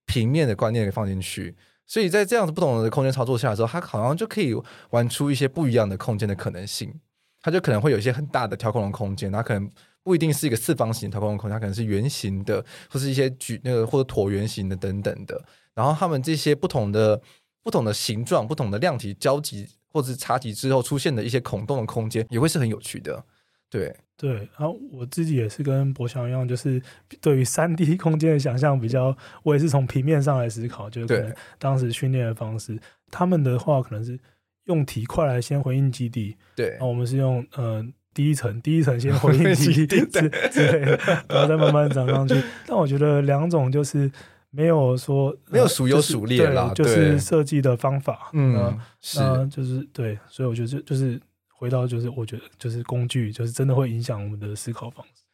[0.09, 1.55] 平面的观念给放进去，
[1.87, 4.57] 所以在这样子不同的空间操作下的时候，它好像就可以
[4.91, 6.93] 玩出一些不一样的空间的可能性。
[7.41, 9.71] 它就可能会有一些很大的调空的空间，它可能
[10.03, 15.41] 不一定是一个四方形调空的空间，它可能是圆形的，或是一些矩那个或者椭圆形的等等的。
[15.75, 17.21] 然后他们这些不同的
[17.63, 23.25] 不同的形状、不同的量体交集或者是插集之后出现的一些孔洞的空间，也会是很有趣的。
[23.71, 23.95] 对。
[24.21, 26.83] 对，然后我自己也是跟博翔一样，就是
[27.21, 32.77] 对于三 D 空间的想象比较，我也是从平面上来思考，就是可能当时训练的方式，
[33.13, 34.19] 他们的话可能是
[34.65, 40.97] 用体块来先回应基地，对，然后我们是用呃第一层，第一层先 回应基地，之之类的，
[41.29, 42.35] 然后再慢慢长上去。
[42.67, 44.11] 但我觉得两种就是
[44.51, 51.21] 没有说没有孰优孰劣啦，就是设计的方法，嗯，是，就是对，所以我觉得就就是。
[51.59, 55.25] 回到就是，我觉得就是工具，就是真的会影响我们的思考方式。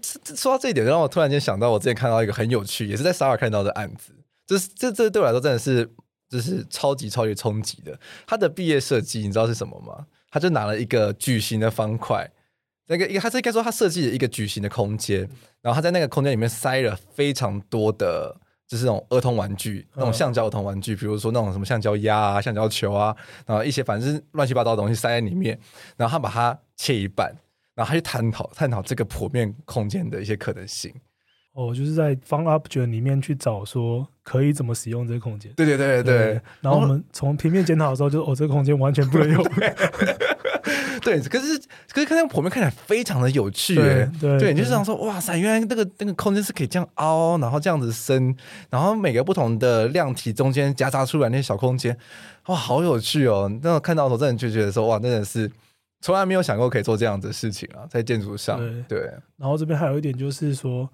[0.00, 4.14] 这说到这一点，让我突然间想到，我之前看到一个很有趣，也是在萨尔看到的案子。
[4.46, 5.86] 这这这对我来说真的是，
[6.30, 8.00] 就是超级超级冲击的。
[8.26, 10.06] 他的毕业设计，你知道是什么吗？
[10.30, 12.30] 他就拿了一个矩形的方块，
[12.86, 15.28] 那个一个他是应该说他设计了一个矩形的空间，
[15.60, 18.40] 然后他在那个空间里面塞了非常多的。
[18.74, 23.14] 就是那种儿童玩具，那种橡胶儿童玩具，比如说那种什么橡胶鸭啊、橡胶球啊，
[23.46, 25.56] 然后一些反正是乱七八糟的东西塞在里面，
[25.96, 27.32] 然后他把它切一半，
[27.76, 30.92] 然后他去探讨探讨这个剖面空间的一些可能性。
[31.52, 35.52] 哦，就是在 FunObject 里面去找说可以怎么使用这个空间。
[35.52, 36.32] 对对对对对。
[36.34, 39.44] 对然后我们从平面检讨的时候就，就哦，这个空间完全不能用。
[41.02, 41.58] 对，可是
[41.92, 48.34] 可是看那个剖面看起来非常的有趣，对对，对，你就想说哇塞，原来那个那个空间是可以这样凹，然后这样子伸，
[48.70, 51.96] 然后每个不同的量体中间夹杂出来那些小空间，
[52.46, 53.50] 哇，好有趣哦！
[53.62, 55.50] 那我看到的时候，真的就觉得说哇，真的是
[56.00, 58.58] 从来没有想过可以做这样子的事情啊，在建筑上。
[58.58, 60.88] 对，对，然后这边还有一点就是说，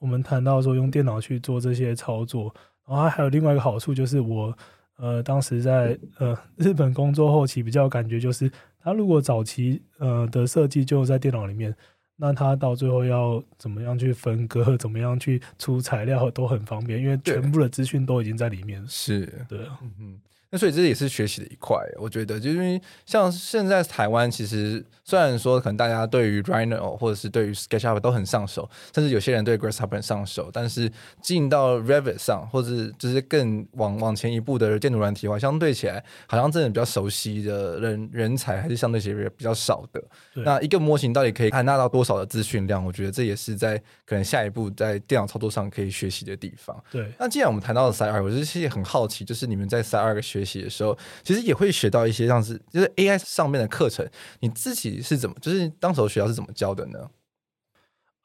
[0.00, 2.52] 我们谈到说用电脑去做这些操作，
[2.88, 4.52] 然后还有另外一个好处就是我
[4.96, 8.50] 呃当时在呃日本工作后期比较感觉就是。
[8.84, 11.74] 他如果早期呃的设计就在电脑里面，
[12.16, 18.84] 那他到最后要怎么样去分割， 怎么样去出材料都很方便，因为全部的资讯都已经在里面。
[18.86, 20.20] 是，对啊，嗯哼。
[20.54, 30.88] 那所以这也是学习的一块，我觉得，就是因为像现在台湾，其实虽然说可能大家对于 Rhino 或者是对于 SketchUp 都很上手，甚至有些人对 Grasshopper 很上手，但是
[31.20, 40.00] 进到 Revit 上，或者就是更往往前一步的建筑软体的话，相对起来，好像真的比较熟悉的人人才还是相对起来比较少的。
[40.44, 42.84] 那一个模型到底可以采纳到多少的资讯量？
[42.84, 46.80] 我觉得这也是在可能下一步在电脑操作上可以学习的地方。
[46.92, 47.10] 对。
[47.18, 54.06] 那既然我们谈到了 Site 2，我就是也很好奇，就是你们在 Site 2学习的时候，其实也会学到一些像是就是 AI 上面的课程，
[54.40, 56.98] 你自己是怎么，就是当时候学校是怎么教的呢？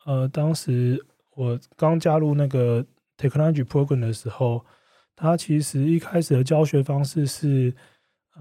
[0.06, 1.06] 呃，当时
[1.36, 2.84] 我刚加入那个
[3.18, 4.66] Technology Program 的时候，
[5.16, 7.74] 它其实一开始的教学方式是，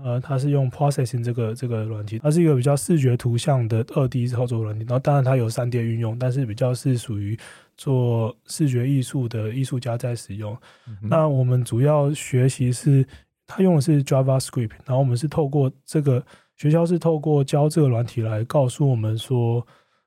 [0.02, 7.38] 呃，它是用 Processing 这个这个软件，它是一个比较视觉图像的二 D 操作软件，然后当然它有三 D 运用，但是比较是属于
[7.76, 10.56] 做视觉艺术的艺术家在使用。
[10.86, 13.04] 嗯、那我们主要学习是。
[13.48, 16.22] 他用的是 JavaScript，然后我们是透过这个
[16.58, 19.66] 学校是透过教这个软体来告诉我们说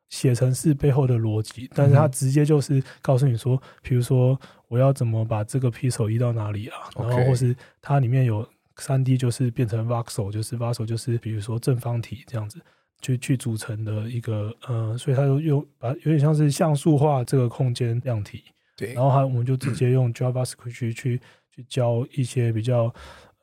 [0.09, 12.59] 写程式背后的逻辑，但是他直接就是告诉你说，比如说我要怎么把这个 pixel 移到哪里啊，然后或是它里面有三 D 就是变成 voxel，就是 voxel 就是比如说正方体这样子
[13.01, 18.43] 去去组成的一个呃，所以它就用把有点像是像素化这个空间量体，
[18.77, 21.19] 对，然后还我们就直接用 JavaScript 去去
[21.55, 22.93] 去教一些比较。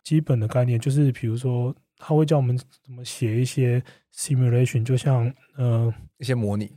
[0.09, 3.82] 基本的概念就是，比如说，他会教我们怎么写一些
[4.14, 6.70] simulation，就像呃一些模拟，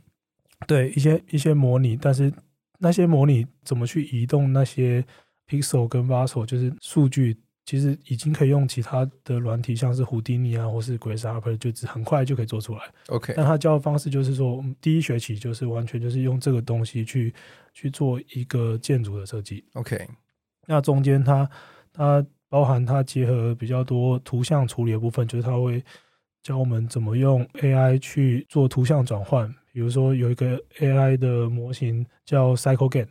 [0.66, 2.30] 对，一些一些模拟，但是
[2.78, 5.02] 那些模拟怎么去移动那些
[5.48, 7.38] Pixel 跟 Vaso 就是数据。
[7.64, 12.80] 其实已经可以用其他的软体，像是 Houdini 啊，或是 Grasshopper，就只很快就可以做出来。
[13.06, 17.32] OK，但他教的方式就是说，我们第一学期就是完全就是用这个东西去
[17.72, 19.64] 去做一个建筑的设计。
[19.74, 19.96] OK，
[20.66, 21.48] 那中间它
[21.92, 25.82] 它包含它结合比较多图像处理的部分，就是它会
[26.42, 29.48] 教我们怎么用 AI 去做图像转换。
[29.72, 33.06] 比如说有一个 AI 的模型叫 CycleGAN，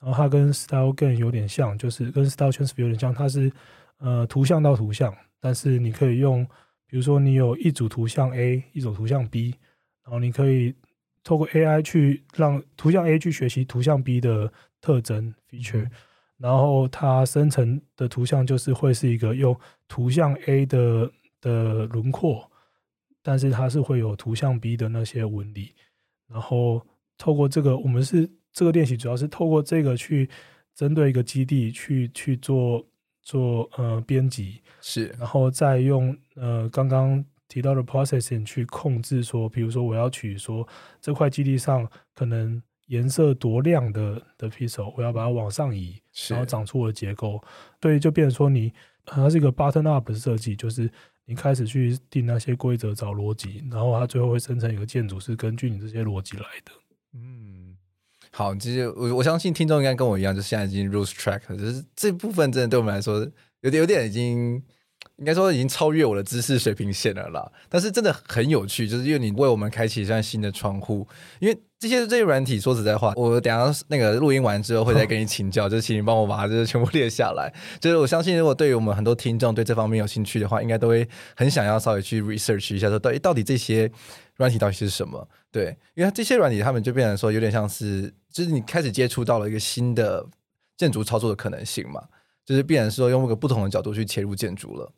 [0.00, 3.52] 然后它跟 StyleGAN 有点像，就是跟 Style Transfer 有点像，它是。
[3.98, 6.44] 呃，图像到图像，但是你可以用，
[6.86, 9.54] 比如说你有一组图像 A，一组图像 B，
[10.04, 10.74] 然后你可以
[11.24, 15.88] 透过 AI 去让图像 A 去学习图像 B 的特征 feature，
[16.38, 19.58] 然后它生成的图像就是会是一个用
[19.88, 21.10] 图像 A 的
[21.40, 22.50] 的轮廓，
[23.22, 25.72] 但是它是会有图像 B 的那些纹理，
[26.28, 26.80] 然后
[27.18, 30.28] 透过这个，我们是这个练习主要是透过这个去
[30.74, 32.86] 针对一个基地去去做。
[33.26, 40.64] 做呃编辑是，然后再用呃刚刚提到的 processing 去控制说，比如说我要取说
[41.00, 47.42] 这块基地上可能颜色多亮的的 pixel，我要把它往上移，然后长出我的结构。
[47.80, 48.72] 对，就变成说你
[49.04, 50.90] 它是一个 button up 的设计，就是
[51.24, 56.72] 你开始去定那些规则，找逻辑，然后它最后会生成一个建筑是根据你这些逻辑来的。
[57.14, 57.76] 嗯。
[58.32, 63.26] 好，其实我我相信听众应该跟我一样，就现在已经 lose track 了，就是这部分真的对我们来说
[63.62, 64.62] 有点有点已经
[65.16, 67.50] 应该说已经超越我的知识水平线了啦。
[67.70, 71.08] 但是真的很有趣，就是因为你为我们开启一扇新的窗户。
[71.40, 77.52] 因为这些这些软体，说实在话，我等下那个录音完之后会再跟你请教， 就是请你帮我把它就是全部列下来。
[77.78, 81.06] 就是我相信，如果对于我们很多听众对这方面有兴趣的话，应该都会
[81.36, 83.90] 很想要稍微去 research 一下，说到底到底这些
[84.36, 85.28] 软体到底是什么。
[85.52, 90.24] 对，因为这些软体，他们就变成说有点像是，就是你开始接触到了一个新的
[90.76, 92.02] 建筑操作的可能性嘛，
[92.44, 94.90] 就是变成说用一个不同的角度去切入建筑了。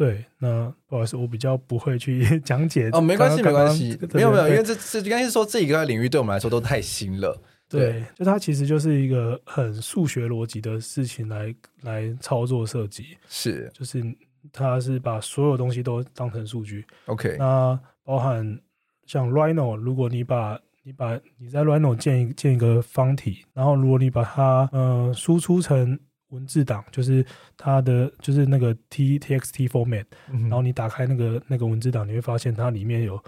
[0.00, 7.38] 对，那不好意思，我比较不会去 讲解哦，没关系，没关系，没有没有，因为这这应该是说这一个领域对我们来说都太新了。
[7.68, 14.02] 对，对就它其实就是一个很数学逻辑的事情来来操作设计，是，就是
[14.50, 16.86] 它是把所有东西都当成数据。
[17.04, 18.58] OK，那包含。
[19.06, 25.98] 像 Rhino，如果你把你把你在 Rhino 建一建一个方体，然后如果你把它呃输出成
[26.30, 27.24] 文字档，就是
[27.56, 33.22] 它的就是那个 T T X T format，嗯，然后你打开那个那个文字档，你会发现它里面有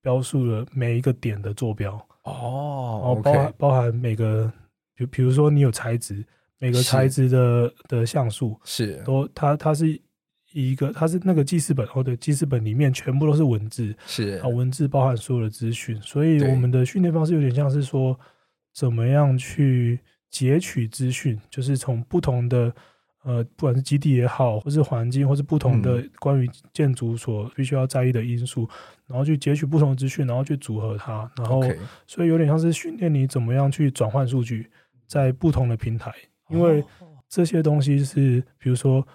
[0.00, 1.94] 标述了每一个点的坐标。
[2.22, 4.52] 哦，然后包含、包含每个，
[4.94, 6.24] 比比如说你有材质，
[6.58, 9.02] 每个材质的的像素是。
[9.04, 10.00] 都它它是。
[10.54, 14.40] 一个，它是那个记事本哦，对，记事本里面全部都是文字，是。
[14.42, 18.18] 啊，文字包含所有的资讯，所以我们的训练方式有点像是说，
[18.72, 20.00] 怎么样去
[20.30, 22.72] 截取资讯，就是从不同的
[23.22, 28.68] 呃，不管是基地也好，或是环境，或是不同的关于建筑所必须要在意的因素，嗯、
[29.08, 31.62] 然后去截取不同的资讯，然后去组合它，然后、
[32.06, 34.70] 所以有点像是训练你怎么样去转换数据
[35.06, 36.12] 在不同的平台，
[36.48, 36.84] 因为
[37.28, 39.06] 这些东西是比如说。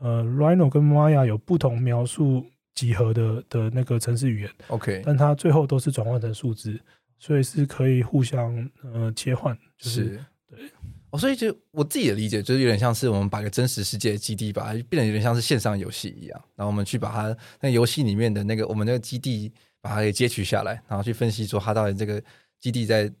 [0.00, 2.44] 呃，Rhino 跟 Maya 有不同描述
[2.74, 6.76] 几何的的那个城市语言，OK，但它最后都是转换成数字，
[7.20, 10.18] 所以是可以互相呃切换，就，是
[10.56, 10.70] 对。
[11.10, 22.22] 哦，所以就我自己的理解，就是有点像是我们把一个真实世界的基地，把它变得有点像是线上游戏一样，然后我们去把它那游戏里面的那个我们那个基地，把它给截取下来，然后去分析说它到底这个
[22.60, 23.12] 基地在。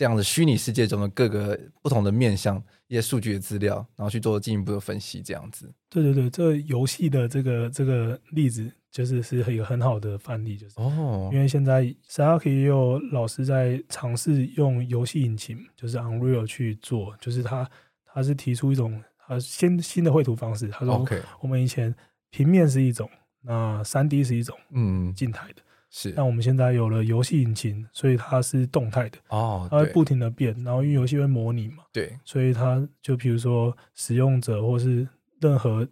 [0.00, 5.70] 这样的虚拟世界中的各个不同的面向，一些数据的资料，然后去做进一步的分析，这样子。
[5.90, 17.70] 对对对，这游戏的这个这个例子，就是是一个很好的范例，就是哦，因为现在 Sayaki 也有老师在尝试用游戏引擎，就是 Unreal 去做，就是他
[18.06, 21.94] 他是提出一种呃新新的绘图方式，他说，OK，我们以前
[22.30, 23.06] 平面是一种，
[23.42, 25.56] 那三 D 是一种，嗯，静态的。
[25.90, 35.06] 是，但我们现在有了游戏引擎，所以它是动态的哦，它会不停的变，然后因为游戏会模拟嘛，对，所以它就比如说使用者或是
[35.40, 35.86] 任何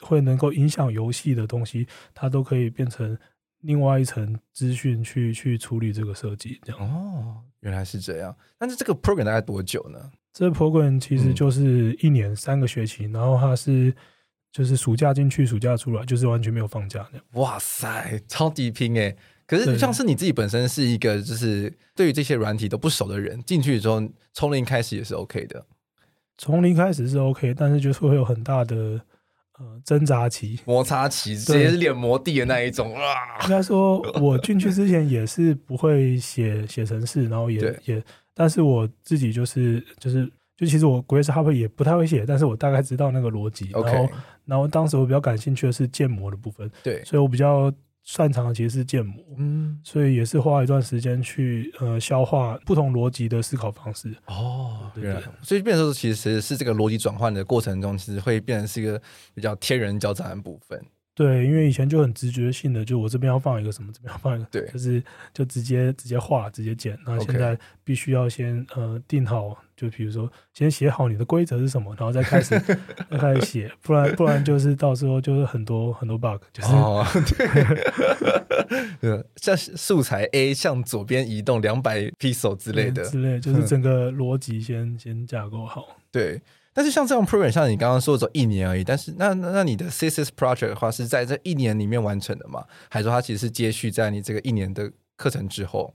[0.00, 3.16] 会能够影响游戏的东西，它都可以变成
[3.60, 8.36] 另外一层资讯去去处理这个设计，这样哦，原来是这样。
[8.58, 10.10] 但是这个 program 大概多久呢？
[10.32, 13.94] 这个 program 其实就是一年三个学期，嗯、然后它是。
[14.52, 17.24] 就是暑假进去，暑假出来，就是完全没有放假那样。
[17.34, 19.16] 哇塞，超级拼诶！
[19.46, 25.64] 可是像是你自己本身是一个，就是对于这些软体都不熟的人，进去之后从零开始也是 OK 的。
[26.36, 29.00] 从零开始是 OK，但是就是会有很大的
[29.58, 33.44] 呃挣扎期、摩擦期，直接是脸磨地的那一种啊。
[33.44, 38.02] 应该说， 我进去之前也是不会写写程式，然后也也，
[38.34, 40.28] 但是我自己就是就是。
[40.60, 43.70] 就其实我 Grace Hopper 也不太会写，但是我大概知道那个逻辑。
[43.70, 44.08] 然后，
[44.44, 46.70] 然后当时我比较感兴趣的是建模的部分。
[46.82, 49.24] 对，所以我比较擅长的其实是建模。
[49.38, 54.14] 嗯，所以也是花一段时间去呃消化不同逻辑的思考方式。
[54.26, 59.00] 哦，对，对，对，所以变成说其实是这个逻辑转换的过程中，其实会变成是一个
[59.32, 60.78] 比较天人交战的部分。
[61.12, 65.02] 对，因为以前就很直觉性的，就我这边要放一个什么，这边要放一个，对，就是
[65.34, 66.98] 就直接直接画，直接剪。
[67.04, 72.58] 那现在必须要先呃定好，就比如说先写好你的规则是什么，然后再开始
[73.10, 77.06] 再开始写，不然不然就是到时候就是很多很多 bug，就是哦，
[79.00, 86.42] 对，像素材 A 向左边移动两百 pixel 之类的之类，就是整个逻辑先先架构好，对。
[86.72, 88.84] 但是像这种 program，像你刚刚说的，只有一年而已。
[88.84, 92.64] 但是那那那你的 thesis project 的话，是在这一年里面完成的吗？
[92.88, 95.92] 还是说它其实是接续在你这个一年的课程之后？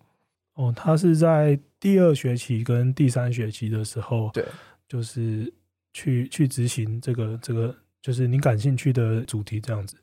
[0.56, 4.43] 哦，他是在第二学期跟第三学期的时候，对，
[4.88, 5.53] 就是
[5.93, 9.95] 去去执行这个这个，就是你感兴趣的主题这样子。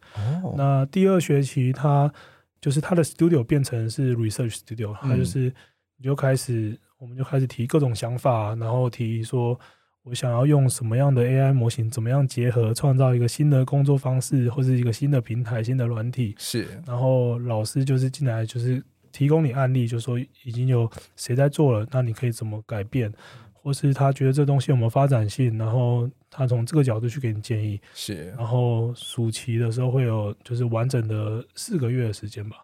[0.43, 2.13] 哦，那第二学期他
[2.61, 5.53] 就是他的 studio 变成是 research studio，他就是
[5.97, 9.59] 你就开始，我们就开始提各种想法，然后提说。
[10.05, 16.35] 我想要用什么样的 AI 模型，怎么样结合，创造一个新的工作方式，或是一个新的平台、新的软体。
[16.39, 18.83] 是，然后老师就是进来，就是
[19.13, 23.13] 提供你案例，就是说已经有谁在做了，那你可以怎么改变，
[23.53, 27.81] 或是他觉得这东西有没有发展性，然后他从这个角度去给你建议。
[27.95, 32.57] 是，然后暑期的时候会有就是完整的四个月的时间吧，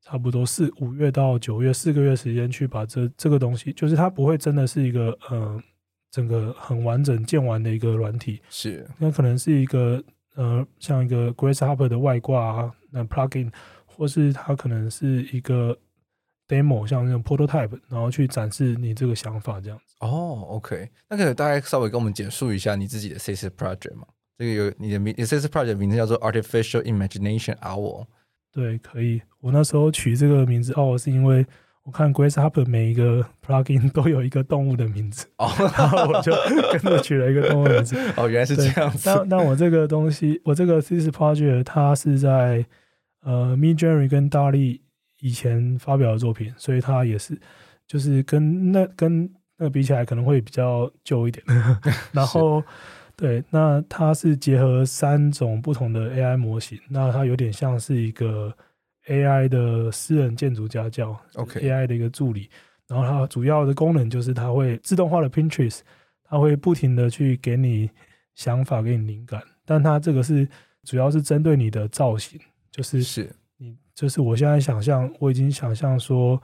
[0.00, 5.40] 差不多四五月到九月四个月时间去把这这个东西，就是它不会真的是一个嗯。
[5.56, 5.62] 呃
[6.12, 10.02] 整个很完整建完的一个软体是，那可能是一个
[10.34, 13.52] 呃，像一个 Grace Hopper 的外挂啊，那 plugin，
[13.84, 15.76] 或是它可能是一个
[16.48, 19.94] demo 像那种 prototype 然后去展示你这个想法这样子。
[20.00, 24.06] 哦 ok 那可大概稍微跟我们简述一下你自己的 thesis project 吗？
[24.38, 28.04] 这个有你的名 thesis project 名字叫做 artificial imagination owl
[28.52, 29.20] 对可以。
[29.40, 31.44] 我那时候取这个名字哦是因为
[31.82, 36.32] 我看 Grace Hopper 每一个 plugin 都有一个动物的名字哦然后我就
[36.72, 38.90] 跟着取了一个动物名字哦原来是这样。
[38.90, 42.64] 子那那我这个东西我这个 thesis project 它是在
[43.22, 44.82] 呃 me jerry 跟大力。
[45.26, 47.38] 以前发表的作品，所以它也是
[47.86, 51.44] 就是跟那跟那个比起来可能会比较旧一点。
[52.12, 52.62] 然后
[53.16, 58.54] 对，那它是结合三种不同的 AI 模型，那它有点像是一个。
[59.08, 62.50] AI 的私人建筑家教，OK，AI 的一个助理，
[62.88, 65.82] 然后它主要的功能就是它会自动化的 Pinterest，
[66.24, 67.88] 它会不停的去给你
[68.34, 70.48] 想法，给你灵感，但它这个是
[70.82, 72.36] 主要是针对你的造型，
[72.72, 73.28] 就是是你
[73.96, 76.40] 就是我现在想象，我已经想象说，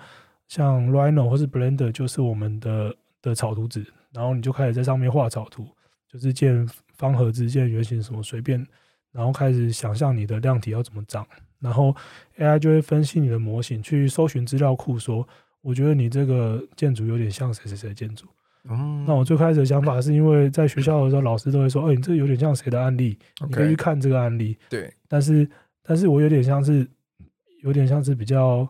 [0.48, 5.68] 像 Rhino 或是 Blender 就是我们的的草图纸，然后你就开始在上面画草图，
[6.09, 8.66] 就是建方盒子、建圆形什么随便，
[9.12, 11.26] 然后开始想象你的量体要怎么长。
[11.61, 11.94] 然后
[12.38, 15.28] AI 就会分析你的模型，去搜寻资料库，说
[15.61, 18.26] 我觉得你这个建筑有点像谁谁谁建筑。
[18.64, 24.57] 嗯，那我最开始的想法是因为在学校的时候，老师都会说，哎，你这有点像谁的案例，你可以去看这个案例。
[24.70, 25.46] 对，但是
[25.82, 26.88] 但是我有点像是
[27.62, 28.68] 有点像是比较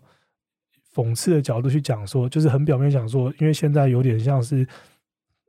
[0.94, 4.66] 讽刺的角度去讲说，就是很表面讲说，因为现在有点像是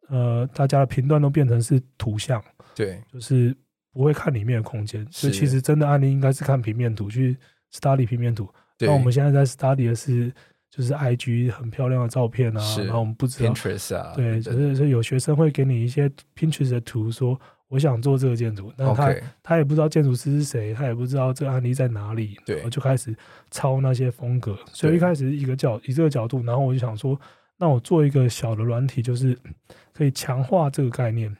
[0.09, 2.43] 呃，大家的评断都变成是图像，
[2.75, 3.55] 对，就是。
[3.95, 7.37] 不会看里面的空间，所以其实真的案例应该是看平面图，去
[7.71, 8.49] study 平面图。
[8.79, 10.33] 那我们现在在 study 的是
[10.71, 17.39] 就是 IG 很漂亮的照片啊，然后我们不知道 Pinterest 啊，对，就是有学生会给你一些 Pinterest 的图，说
[17.73, 23.15] 我想做这个建筑，但他他也不知道建筑师是谁，他也不知道这个案例在哪里，对，我就开始
[23.49, 24.55] 抄那些风格。
[24.67, 27.19] 所以一开始一个角以这个角度，然后我就想说，
[27.57, 29.35] 那我做一个小的软体，就是
[29.91, 31.35] 可以强化这个概念。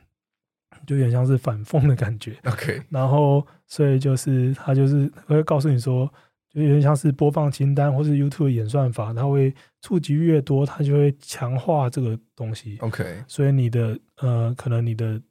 [0.88, 6.12] 就有点像是反讽的感觉，OK，然后所以就是他就是会告诉你说，
[6.50, 15.22] 就有点像是播放清单或是 YouTube 演算法，它会触及越多，它就会强化这个东西，OK，所以你的呃，可能你的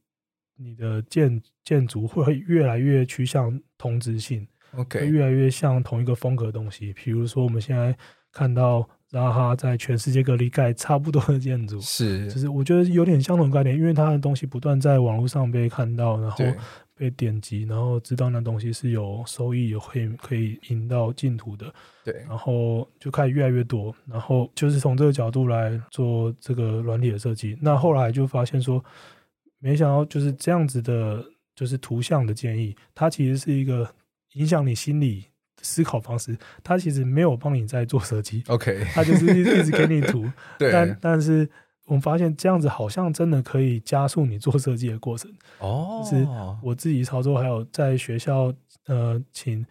[0.63, 4.47] 你的建建筑会越来越趋向同质性
[4.77, 7.97] ，OK，会越来越像同一个风格的东西，比如说我们现在
[8.31, 8.89] 看到。
[9.13, 16.43] 然后他在全世界各地盖差不多的建筑，是，就是我觉得有点相同概念，因为他的东西不断在网络上被看到，然后
[16.97, 21.71] 被点击，然后知道那东西是有收益，有可以可以引到净土的，
[22.03, 27.55] 对，然后就开始越来越多，然后就是从这个角度来做这个软体的设计。
[27.61, 28.83] 那后来就发现说，
[29.63, 33.95] 没想到就是这样子的，就是图像的建议，它其实是一个
[34.35, 35.25] 影响你心理。
[35.65, 41.49] 思考方式，它其实没有帮你在做设计， OK，它就是一直给你图， 对，但但是
[41.85, 45.33] 我们发现这样子好像真的可以加速你做设计的过程。
[45.61, 46.27] 哦，就是
[46.61, 48.53] 我自己操作，还有在学校
[48.87, 49.65] 呃请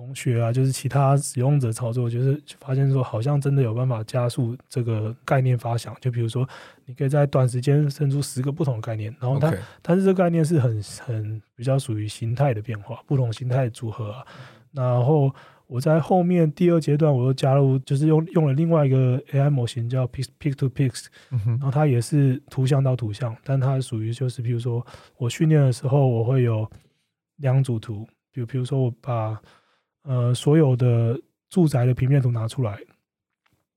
[0.00, 5.94] 同学啊，就是其他使用者操作，就是发现说好像真的有办法加速这个概念发想。
[6.00, 6.48] 就比如说，
[6.86, 9.58] 你可以在短时间生出十个不同的概念，然后它，Okay.
[9.82, 14.14] 但是这个概念是很很比较属于形态的变化，不同形态组合，
[14.72, 15.30] 然后。
[15.72, 24.84] 我在后面第二阶段，我又加入，就是用用了另外一个 AI 模型叫 Pix Pix to Pix，然后它也是图像到图像，但它属于就是，比如说
[25.16, 26.68] 我训练的时候，我会有
[27.36, 29.40] 两组图，比如比如说我把
[30.02, 32.78] 呃所有的住宅的平面图拿出来，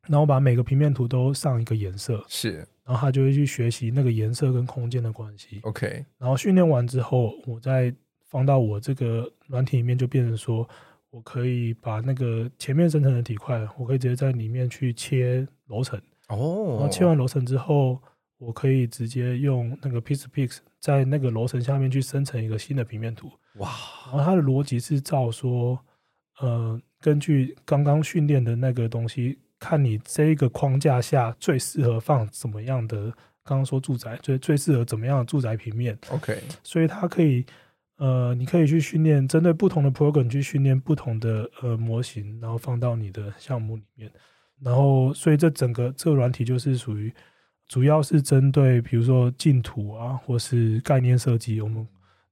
[0.08, 5.60] 然后把每个平面图都上一个颜色，是，然后他就会去学习那个颜色跟空间的关系。
[5.64, 7.94] OK，然后训练完之后，我再
[8.30, 10.68] 放到我这个软体里面，就变成说。
[11.14, 16.70] 我可以把那个前面生成的体块，我可以直接在里面去切楼层哦。
[16.72, 18.02] 然后切完楼层之后，
[18.40, 23.32] 我可以直接用那个 Pixpix 在那个楼层下面去生成一个新的平面图。
[23.58, 23.70] 哇！
[24.08, 25.80] 然后它的逻辑是照说，
[26.40, 33.06] 呃，根据刚刚训练的那个东西，看你这一个框架下最适合放怎么样的，
[33.44, 35.98] 刚刚说住宅最最适合怎么样的住宅平面。
[36.10, 37.46] OK，所以它可以。
[37.98, 44.12] 呃，你可以去训练针对不同的 program 去训练不同的呃模型，然后放到你的项目里面。
[44.60, 47.14] 然后，所以这整个这个软体就是属于
[47.68, 51.88] 主要是针对比如说净土啊，或是概念设计，我们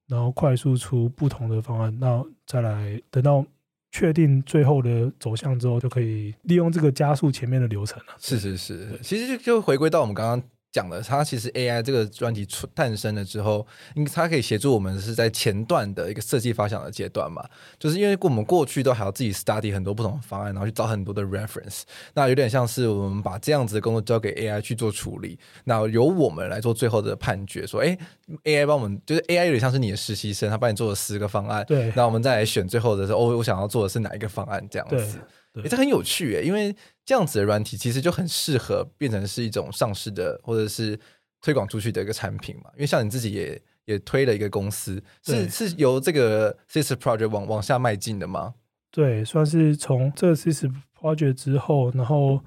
[0.08, 3.46] 然后快速出不同的方案，那再来等到
[3.92, 8.16] 确定最后的走向之后，就可以利用这个加速前面的流程了。
[8.18, 10.42] 是是是，其实就回归到我们刚刚。
[10.72, 17.44] 讲了，它其实 AI 这个专题出诞生了之后，因为它可以协助我们是在前段的一个设计发想的阶段嘛，
[17.78, 21.82] 就是因为我们过去都还要自己 study 很多不同的方案，然后去找很多的 reference，
[22.14, 27.98] 那有点像是我们把这样子的工作交给 AI 去做处理，那由我们来做最后的判决，说，哎
[28.46, 35.20] ，AI 帮我们，就是 AI 有点像是你的实习生，他帮你做了十个方案，对，那我们再来选最后的时候，哦，我想要做的是哪一个方案这样子。
[35.56, 36.74] 也、欸、这很有趣诶，因为
[37.12, 40.98] 这样子的软体其实就很适合变成是一种上市的或者是
[41.42, 42.72] 推广出去的一个产品嘛。
[42.76, 48.56] 因为像你自己也也推了一个公司，是是由这个 Thesis Project 往往下迈进的吗？
[48.92, 52.42] 对，算是从这个 Thesis Project 之后，然后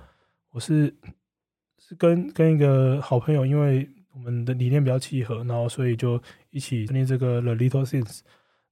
[0.53, 0.95] 我是
[1.79, 8.21] 是跟跟一个好朋友，因为我们的理念比较契合，然后所以就一起成立这个 The Little Things。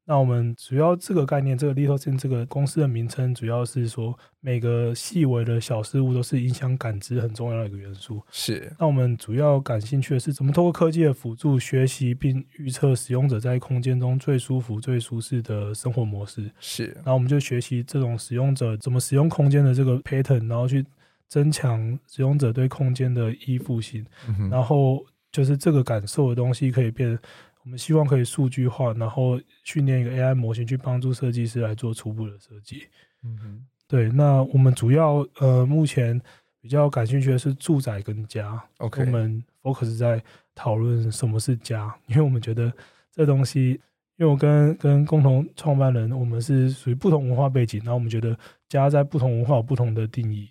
[0.04, 8.20] 那我们主要这个概念，这个 LittleThings 这个公司的名称，主要是说每个细微的小事物都是影响感知很重要的一个元素。
[8.32, 8.72] 是。
[8.80, 16.50] 那我们主要感兴趣的是怎么通过科技的辅助学习并预测使用者在空间中最舒服、最舒适的生活模式。
[16.58, 16.86] 是。
[16.96, 20.84] 然后我们就学习这种使用者怎么使用空间的这个 pattern，然后去
[21.28, 24.04] 增强使用者对空间的依附性。
[24.26, 24.50] 嗯。
[24.50, 27.16] 然后就是这个感受的东西可以变。
[27.64, 32.88] 我们希望可以数据化，然后训练一个 AI 模型去帮助设计师来做初步的设计。
[33.22, 34.10] 嗯哼，对。
[34.10, 36.20] 那我们主要呃目前
[36.60, 38.62] 比较感兴趣的是住宅跟家。
[38.78, 40.22] OK，我们 focus 在
[40.54, 42.72] 讨论什么是家，因为我们觉得
[43.12, 43.80] 这东西，
[44.16, 48.36] 因为我跟跟共同创办人，我们是属于不同文化背景，然后我们觉得
[48.68, 50.50] 家在不同文化有不同的定义，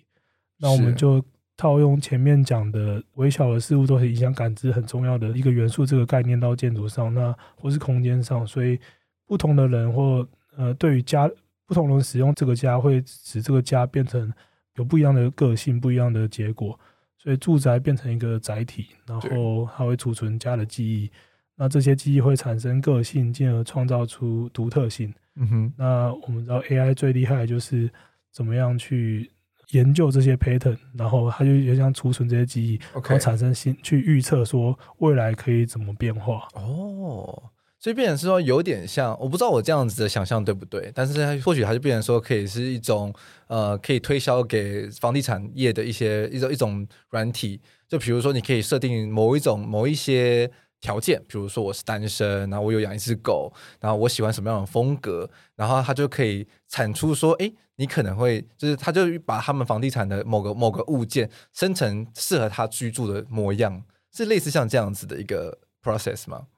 [0.58, 1.22] 那我们就。
[1.56, 8.80] 套用前面讲的微小的事物都是影响感知很重要的一个元素这个概念到建筑上，那或是空间上，所以
[9.26, 10.26] 不同的人或
[10.56, 11.30] 呃对于家
[11.66, 14.32] 不同人使用这个家会使这个家变成
[14.76, 16.78] 有不一样的个性，不一样的结果。
[17.18, 21.08] 所以住宅变成一个载体，然后它会储存家的记忆，
[21.54, 25.14] 那这些记忆会产生个性，进而创造出独特性。
[25.36, 27.88] 嗯哼，那我们知道 AI 最厉害的就是
[28.32, 29.30] 怎么样去。
[29.72, 36.48] 研究这些 pattern，然后它就也想储存这些记忆.然后产生新去预测说未来可以怎么变化。
[36.54, 37.42] 哦，
[37.78, 43.12] 所以变成是说有点像，我不知道我这样子的想象对不对，但是它或许它就变成说可以是一种
[43.48, 50.50] 呃，可以推销给房地产业的一些一种一种软体，就比如说你可以设定某一种某一些。
[50.82, 55.26] 条件，比如说我是单身，然后我有养一只狗，然后我喜欢什么样的风格，
[55.56, 66.48] 然后他就可以产出说，哎，你可能会就是他就把他们房地产的某个某个物件生成适合他居住的模样，是类似像这样子的一个 process 吗？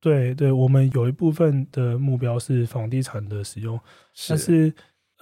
[0.00, 3.78] 对对，我们有一部分的目标是房地产的使用，
[4.14, 4.72] 是但是。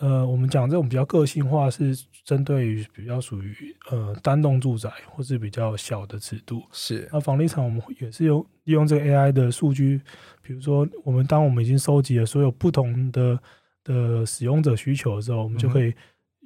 [0.01, 1.95] 呃，我们讲这种比较个性化，是
[2.25, 6.63] 针对于比较属于呃单栋住宅或是比较小的尺度。
[6.73, 7.09] 是。
[7.13, 10.01] 那房地产我们也是用利用这个 AI 的数据，
[10.43, 13.39] 比如说我们当我们已经收集了所有不同的
[13.85, 15.95] 的使用者需求的时候，我们就可以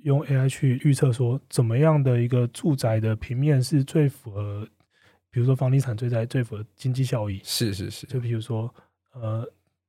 [0.02, 4.66] 用 AI 去预测说，怎么样的一个住宅的平面是最符合
[5.30, 8.72] 比如说房地产最在最符合经济效益，是是是，就比如说
[9.14, 9.44] 呃，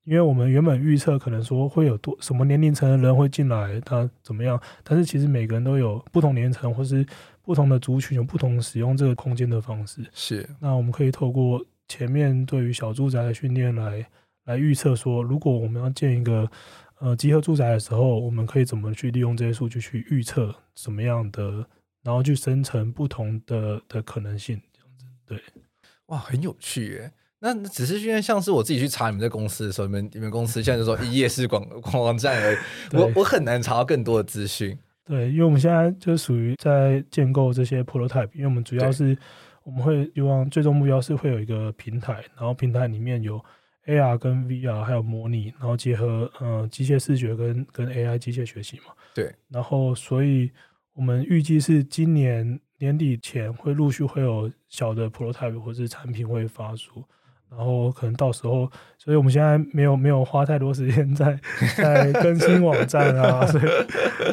[0.06, 7.06] 因为我们原本预测可能说会有多什么年龄层的人会进来，他怎么样，但是其实每个人都有不同年龄层或是
[7.42, 10.04] 不同的族群，有不同使用这个空间的方式。
[10.14, 14.06] 是，那我们可以透过前面对于小住宅的训练来
[14.46, 16.50] 来预测说，如果我们要建一个
[17.00, 21.68] 呃集合住宅的时候，我们可以怎么去利用这些数据去预测什么样的，
[22.04, 24.62] 然后去生成不同的的可能性。
[24.72, 25.42] 这样子对，
[26.08, 27.12] 哇，很有趣耶。
[27.54, 32.58] 那只是因为像是我自己去查你们这公司的时候，你们你们公司现在就说一页式广广 网站而已，
[32.98, 34.78] 我我很难查到更多的资讯。
[35.06, 39.16] 对，因为我们现在就属于在建构这些 prototype，因为我们主要是
[39.64, 43.40] 我们会希望最终目标是会有一个平台，然后平台里面有
[43.86, 48.94] AR 跟 VR 还有模拟，然后结合呃机械视觉跟跟 AI 机械学习嘛。
[49.14, 50.50] 对，然后所以
[50.94, 52.60] 我们预计是今年。
[52.78, 57.02] 年底前会陆续会有小的 prototype 或者是产品会发出，
[57.50, 58.70] 然后可能到时候，
[59.06, 61.40] 所以我们现在没有没有花太多时间在
[61.78, 63.64] 在更新网站啊，所以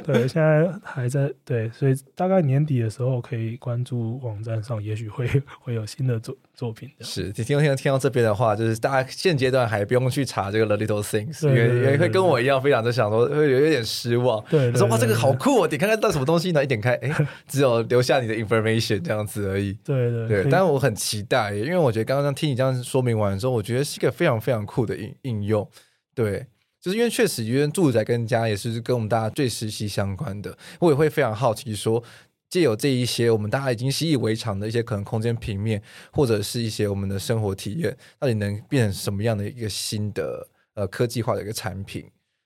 [0.03, 5.29] 对，现在还在对，所以大概年底的时候可以关注网站上，也许会
[5.61, 6.91] 会有新的作作品。
[7.01, 14.43] 是，听听听听到这边的话，就是大家现阶段还不用去查这个 The Little Things，因为也会跟我一样，非常的想说会有一点失望。
[14.49, 16.64] 对，说哇这个好酷哦，点开看到什么东西呢？
[16.64, 17.11] 一点开，哎，
[17.47, 19.77] 只有留下你的 information 这样子而已。
[19.85, 25.69] 对对对，但是我很期待，因为我觉得刚刚听你这样说明完之后，我觉得是一个非常非常酷的应应用。
[26.15, 26.47] 对，
[26.79, 30.57] 就是因为确实，因为住宅跟家也是跟我们大家最息息相关的。
[30.79, 32.03] 我也会非常好奇说，
[32.51, 35.83] 借由这一些我们大家已经习以为常的一些可能空间平面，
[36.13, 42.05] 或者是一些我们的生活体验，到底能变成什么样的一个新的呃科技化的一个产品？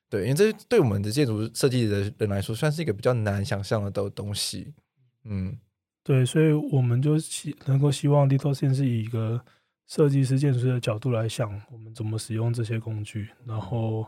[0.08, 4.72] 对，因为这对我们的建筑设计的人来说，算是一个比较难想象的东西。
[5.24, 5.58] 嗯，
[6.04, 9.40] 对，所以我们就希能够希望 LittleThings 是以一个。
[9.88, 13.28] 设计师、建筑师的角度来想，我们怎么使用这些工具。
[13.46, 14.04] 然后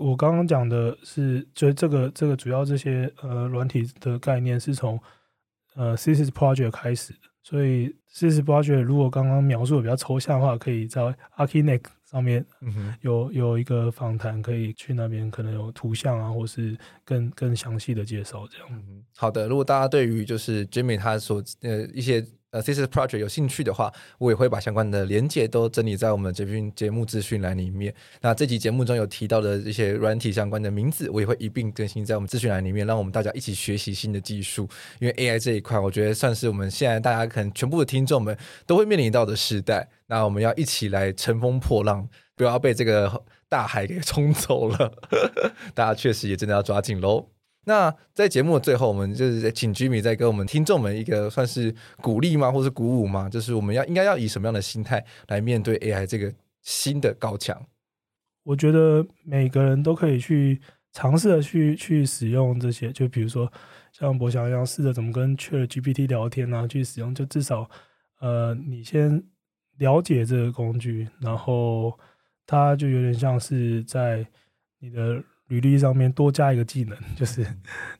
[0.00, 4.98] 我刚刚讲的是，就这个这个主要这些呃软体的概念是从
[5.74, 7.18] 呃 Thesis Project 开始的。
[7.42, 11.02] 所以 Thesis Project 如果刚刚描述的比较抽象的话，可以在
[11.36, 12.42] Archinect 上面
[13.02, 18.82] 有有一个访谈，可以去那边可能有图像啊，或是更更详细的介绍这样。
[19.14, 22.26] 好的，如果大家对于就是 Jimmy 他所呃一些。
[22.52, 27.94] 呃，Thesis Project 有兴趣的话，我也会把相关的连接都整理在我们这边节目资讯栏里面。
[28.20, 34.68] 那这集节目中有提到的一些软体相关的名字，我也会一并更新在我们资讯栏里面，让我们大家一起学习新的技术。
[35.00, 38.36] 因为 AI 这一块，我觉得算是我们现在大家可能全部的听众们
[38.66, 39.88] 都会面临到的时代。
[40.08, 44.92] 那我们要一起来乘风破浪，不要被这个大海给冲走了。
[45.74, 47.30] 大家确实也真的要抓紧喽。
[47.64, 53.28] 那在节目的最后，我们就是请 Jimmy 再给我们听众们一个算是鼓励吗，或是鼓舞吗？
[53.28, 57.64] 就是我们要应该要以什么样的心态来面对 AI 这个新的高墙？
[58.42, 60.60] 我觉得每个人都可以去
[60.92, 63.50] 尝试的去去使用这些，就比如说
[63.92, 67.70] 像博翔一样，试着怎么跟 ChatGPT 聊天啊，去使用，就至少
[68.18, 69.22] 呃，你先
[69.78, 71.96] 了解这个工具，然后
[72.44, 74.26] 它就有点像是在
[74.80, 75.22] 你的。
[75.52, 77.46] 履历上面多加一个技能，就是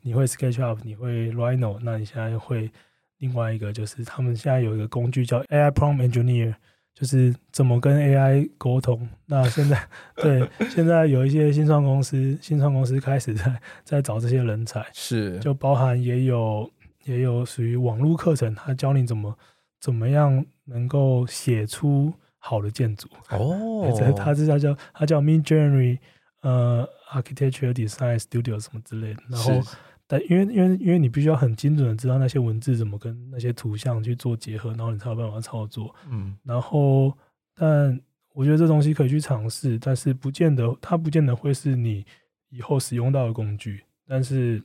[0.01, 2.71] 你会 SketchUp，你会 Rhino，那你现在会
[3.19, 6.55] 另外一个，就是他们现在有一个工具叫 AI Prompt Engineer，
[6.95, 9.07] 就是怎么跟 AI 沟通。
[9.27, 9.87] 那现在
[10.17, 16.71] 对，现在有一些新创公司，新创公司开始在在找这些人才，是就包含也有
[17.05, 19.37] 也有属于网络课程，他教你怎么
[19.79, 25.99] 怎么样能够写出好的建筑哦， 他这叫叫他叫 Midjourney。
[26.43, 29.61] 呃，architecture design studio 什么之类的，然后，
[30.09, 35.95] 但因为因为因为你必须要很精准的知道那些文字怎么跟那些图像去做结合，然后你才有办法操作。
[36.11, 37.17] 嗯，然后，
[37.55, 38.01] 但
[38.35, 42.05] 我觉得这东西可以去尝试，但是不见得它不见得会是你
[42.51, 43.85] 以后使用到的工具。
[44.09, 44.61] 但是，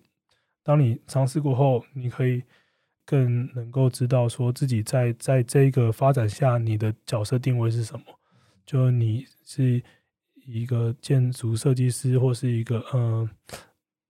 [0.63, 2.41] 当你尝试过后，你可以
[3.05, 8.05] 更能够知道说自己在在这个发展下你的角色定位是什么，
[8.65, 9.83] 就你是。
[10.47, 13.29] 一个建筑设计师，或是一个嗯，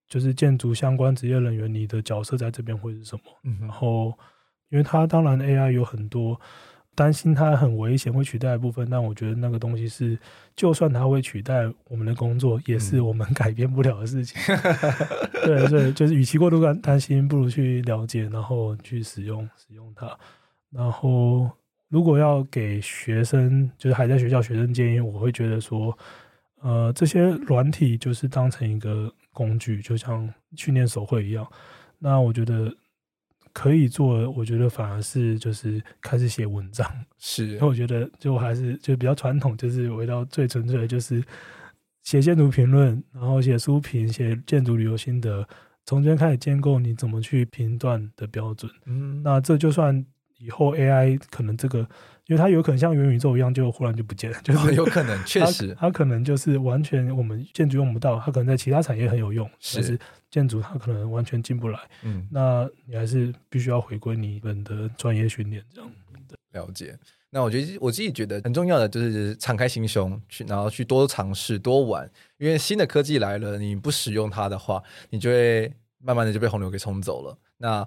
[0.07, 3.23] 就是建筑相关职业人员，你的角色在这边会是什么？
[3.43, 4.13] 嗯，然后，
[4.69, 6.39] 因为它当然 AI 有很多
[6.93, 10.17] 担心它很危险会取代的部分，但我觉得那个东西是，
[10.55, 14.39] 就算它会取代我们的工作，也是我们 改变不了的事情。
[14.53, 20.17] 嗯、对对，就是与其过度担担心，不如去了解，然后去使用使用它，
[20.69, 21.49] 然后。
[21.89, 25.97] 如果要给学生，就是还在学校学生建议，我会觉得说，
[26.61, 31.47] 呃，这些软体就是当成一个工具，就像训练手绘一样。
[31.99, 32.75] 那我觉得
[33.53, 36.87] 可以做，我觉得反而是就是开始写文章，
[37.17, 41.23] 是，因为我觉得就还是就比较传统，就是回到最纯粹的就是
[42.03, 45.47] 写建筑评论，然后写书评，写建筑旅游心得，
[45.85, 48.71] 从这边开始建构你怎么去评断的标准。
[48.85, 50.05] 嗯，那这就算
[50.39, 51.79] 以后 AI 可能这个，
[52.27, 59.77] 因为它有可能像元宇宙一样，就忽然就不见了，就是、哦、有 可能确实它，它可能就是完全我们建筑用不到，它可能在其他产业很有用，是。
[59.77, 65.89] 但是建筑它可能完全进不来，嗯，那你还是必须要回归你们的专业训练，这样
[66.51, 66.97] 了解。
[67.29, 77.37] 那我觉得我自己觉得很重要的就是敞开心胸去，然后去多尝试多玩，因为新的科技来了，你不使用它的话，你就会慢慢的就被洪流给冲走了。
[77.57, 77.85] 那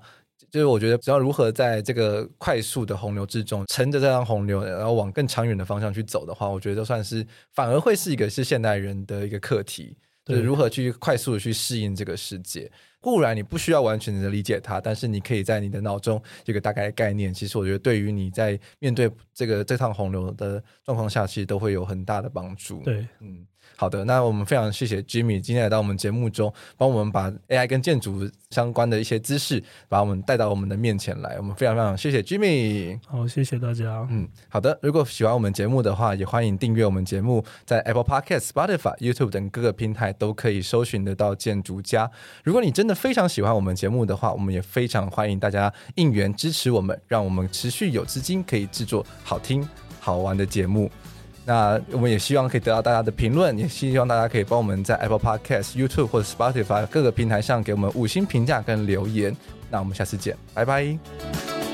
[0.51, 9.97] 就是我觉得只要如何在这个快速的洪流之中，乘着这趟洪流，然后往更长远的方向去走的话，我觉得就算是反而会是一个是现代人的一个课题。
[10.27, 12.71] 就是如何去快速的去适应这个世界。
[13.01, 17.35] 固然你不需要完全的理解它，但是你可以在你的脑中有个大概的概念。
[17.35, 22.81] 其实我觉得对于你在面对这个这趟洪流的状况下，其实都会有很大的帮助。
[22.85, 23.45] 对，嗯。
[23.77, 31.37] 好的，那我们非常谢谢 Jimmy 今天来到我们节目中，帮我们把 AI 跟建筑相关的一些知识，把我们带到我们的面前来。
[31.39, 33.01] 我们非常非常谢谢 Jimmy。
[33.07, 34.07] 好，谢谢大家。
[34.11, 34.79] 嗯，好的。
[34.83, 42.11] 如果喜欢我们节目的话，也欢迎订阅我们节目，在 Apple Podcast、Spotify、YouTube 等各个平台都可以搜寻得到建筑家。
[42.45, 49.67] 如果你真的非常喜欢我们节目的话，我们也非常欢迎大家应援支持我们，让我们持续有资金可以制作好听
[50.01, 50.91] 好玩的节目。
[51.51, 59.37] 那我们也希望可以得到大家的评论，也希望大家可以帮我们在 Apple Podcast、YouTube 或者 Spotify 各个平台上给我们五星评价跟留言。
[59.69, 61.70] 那我们下次见，拜拜。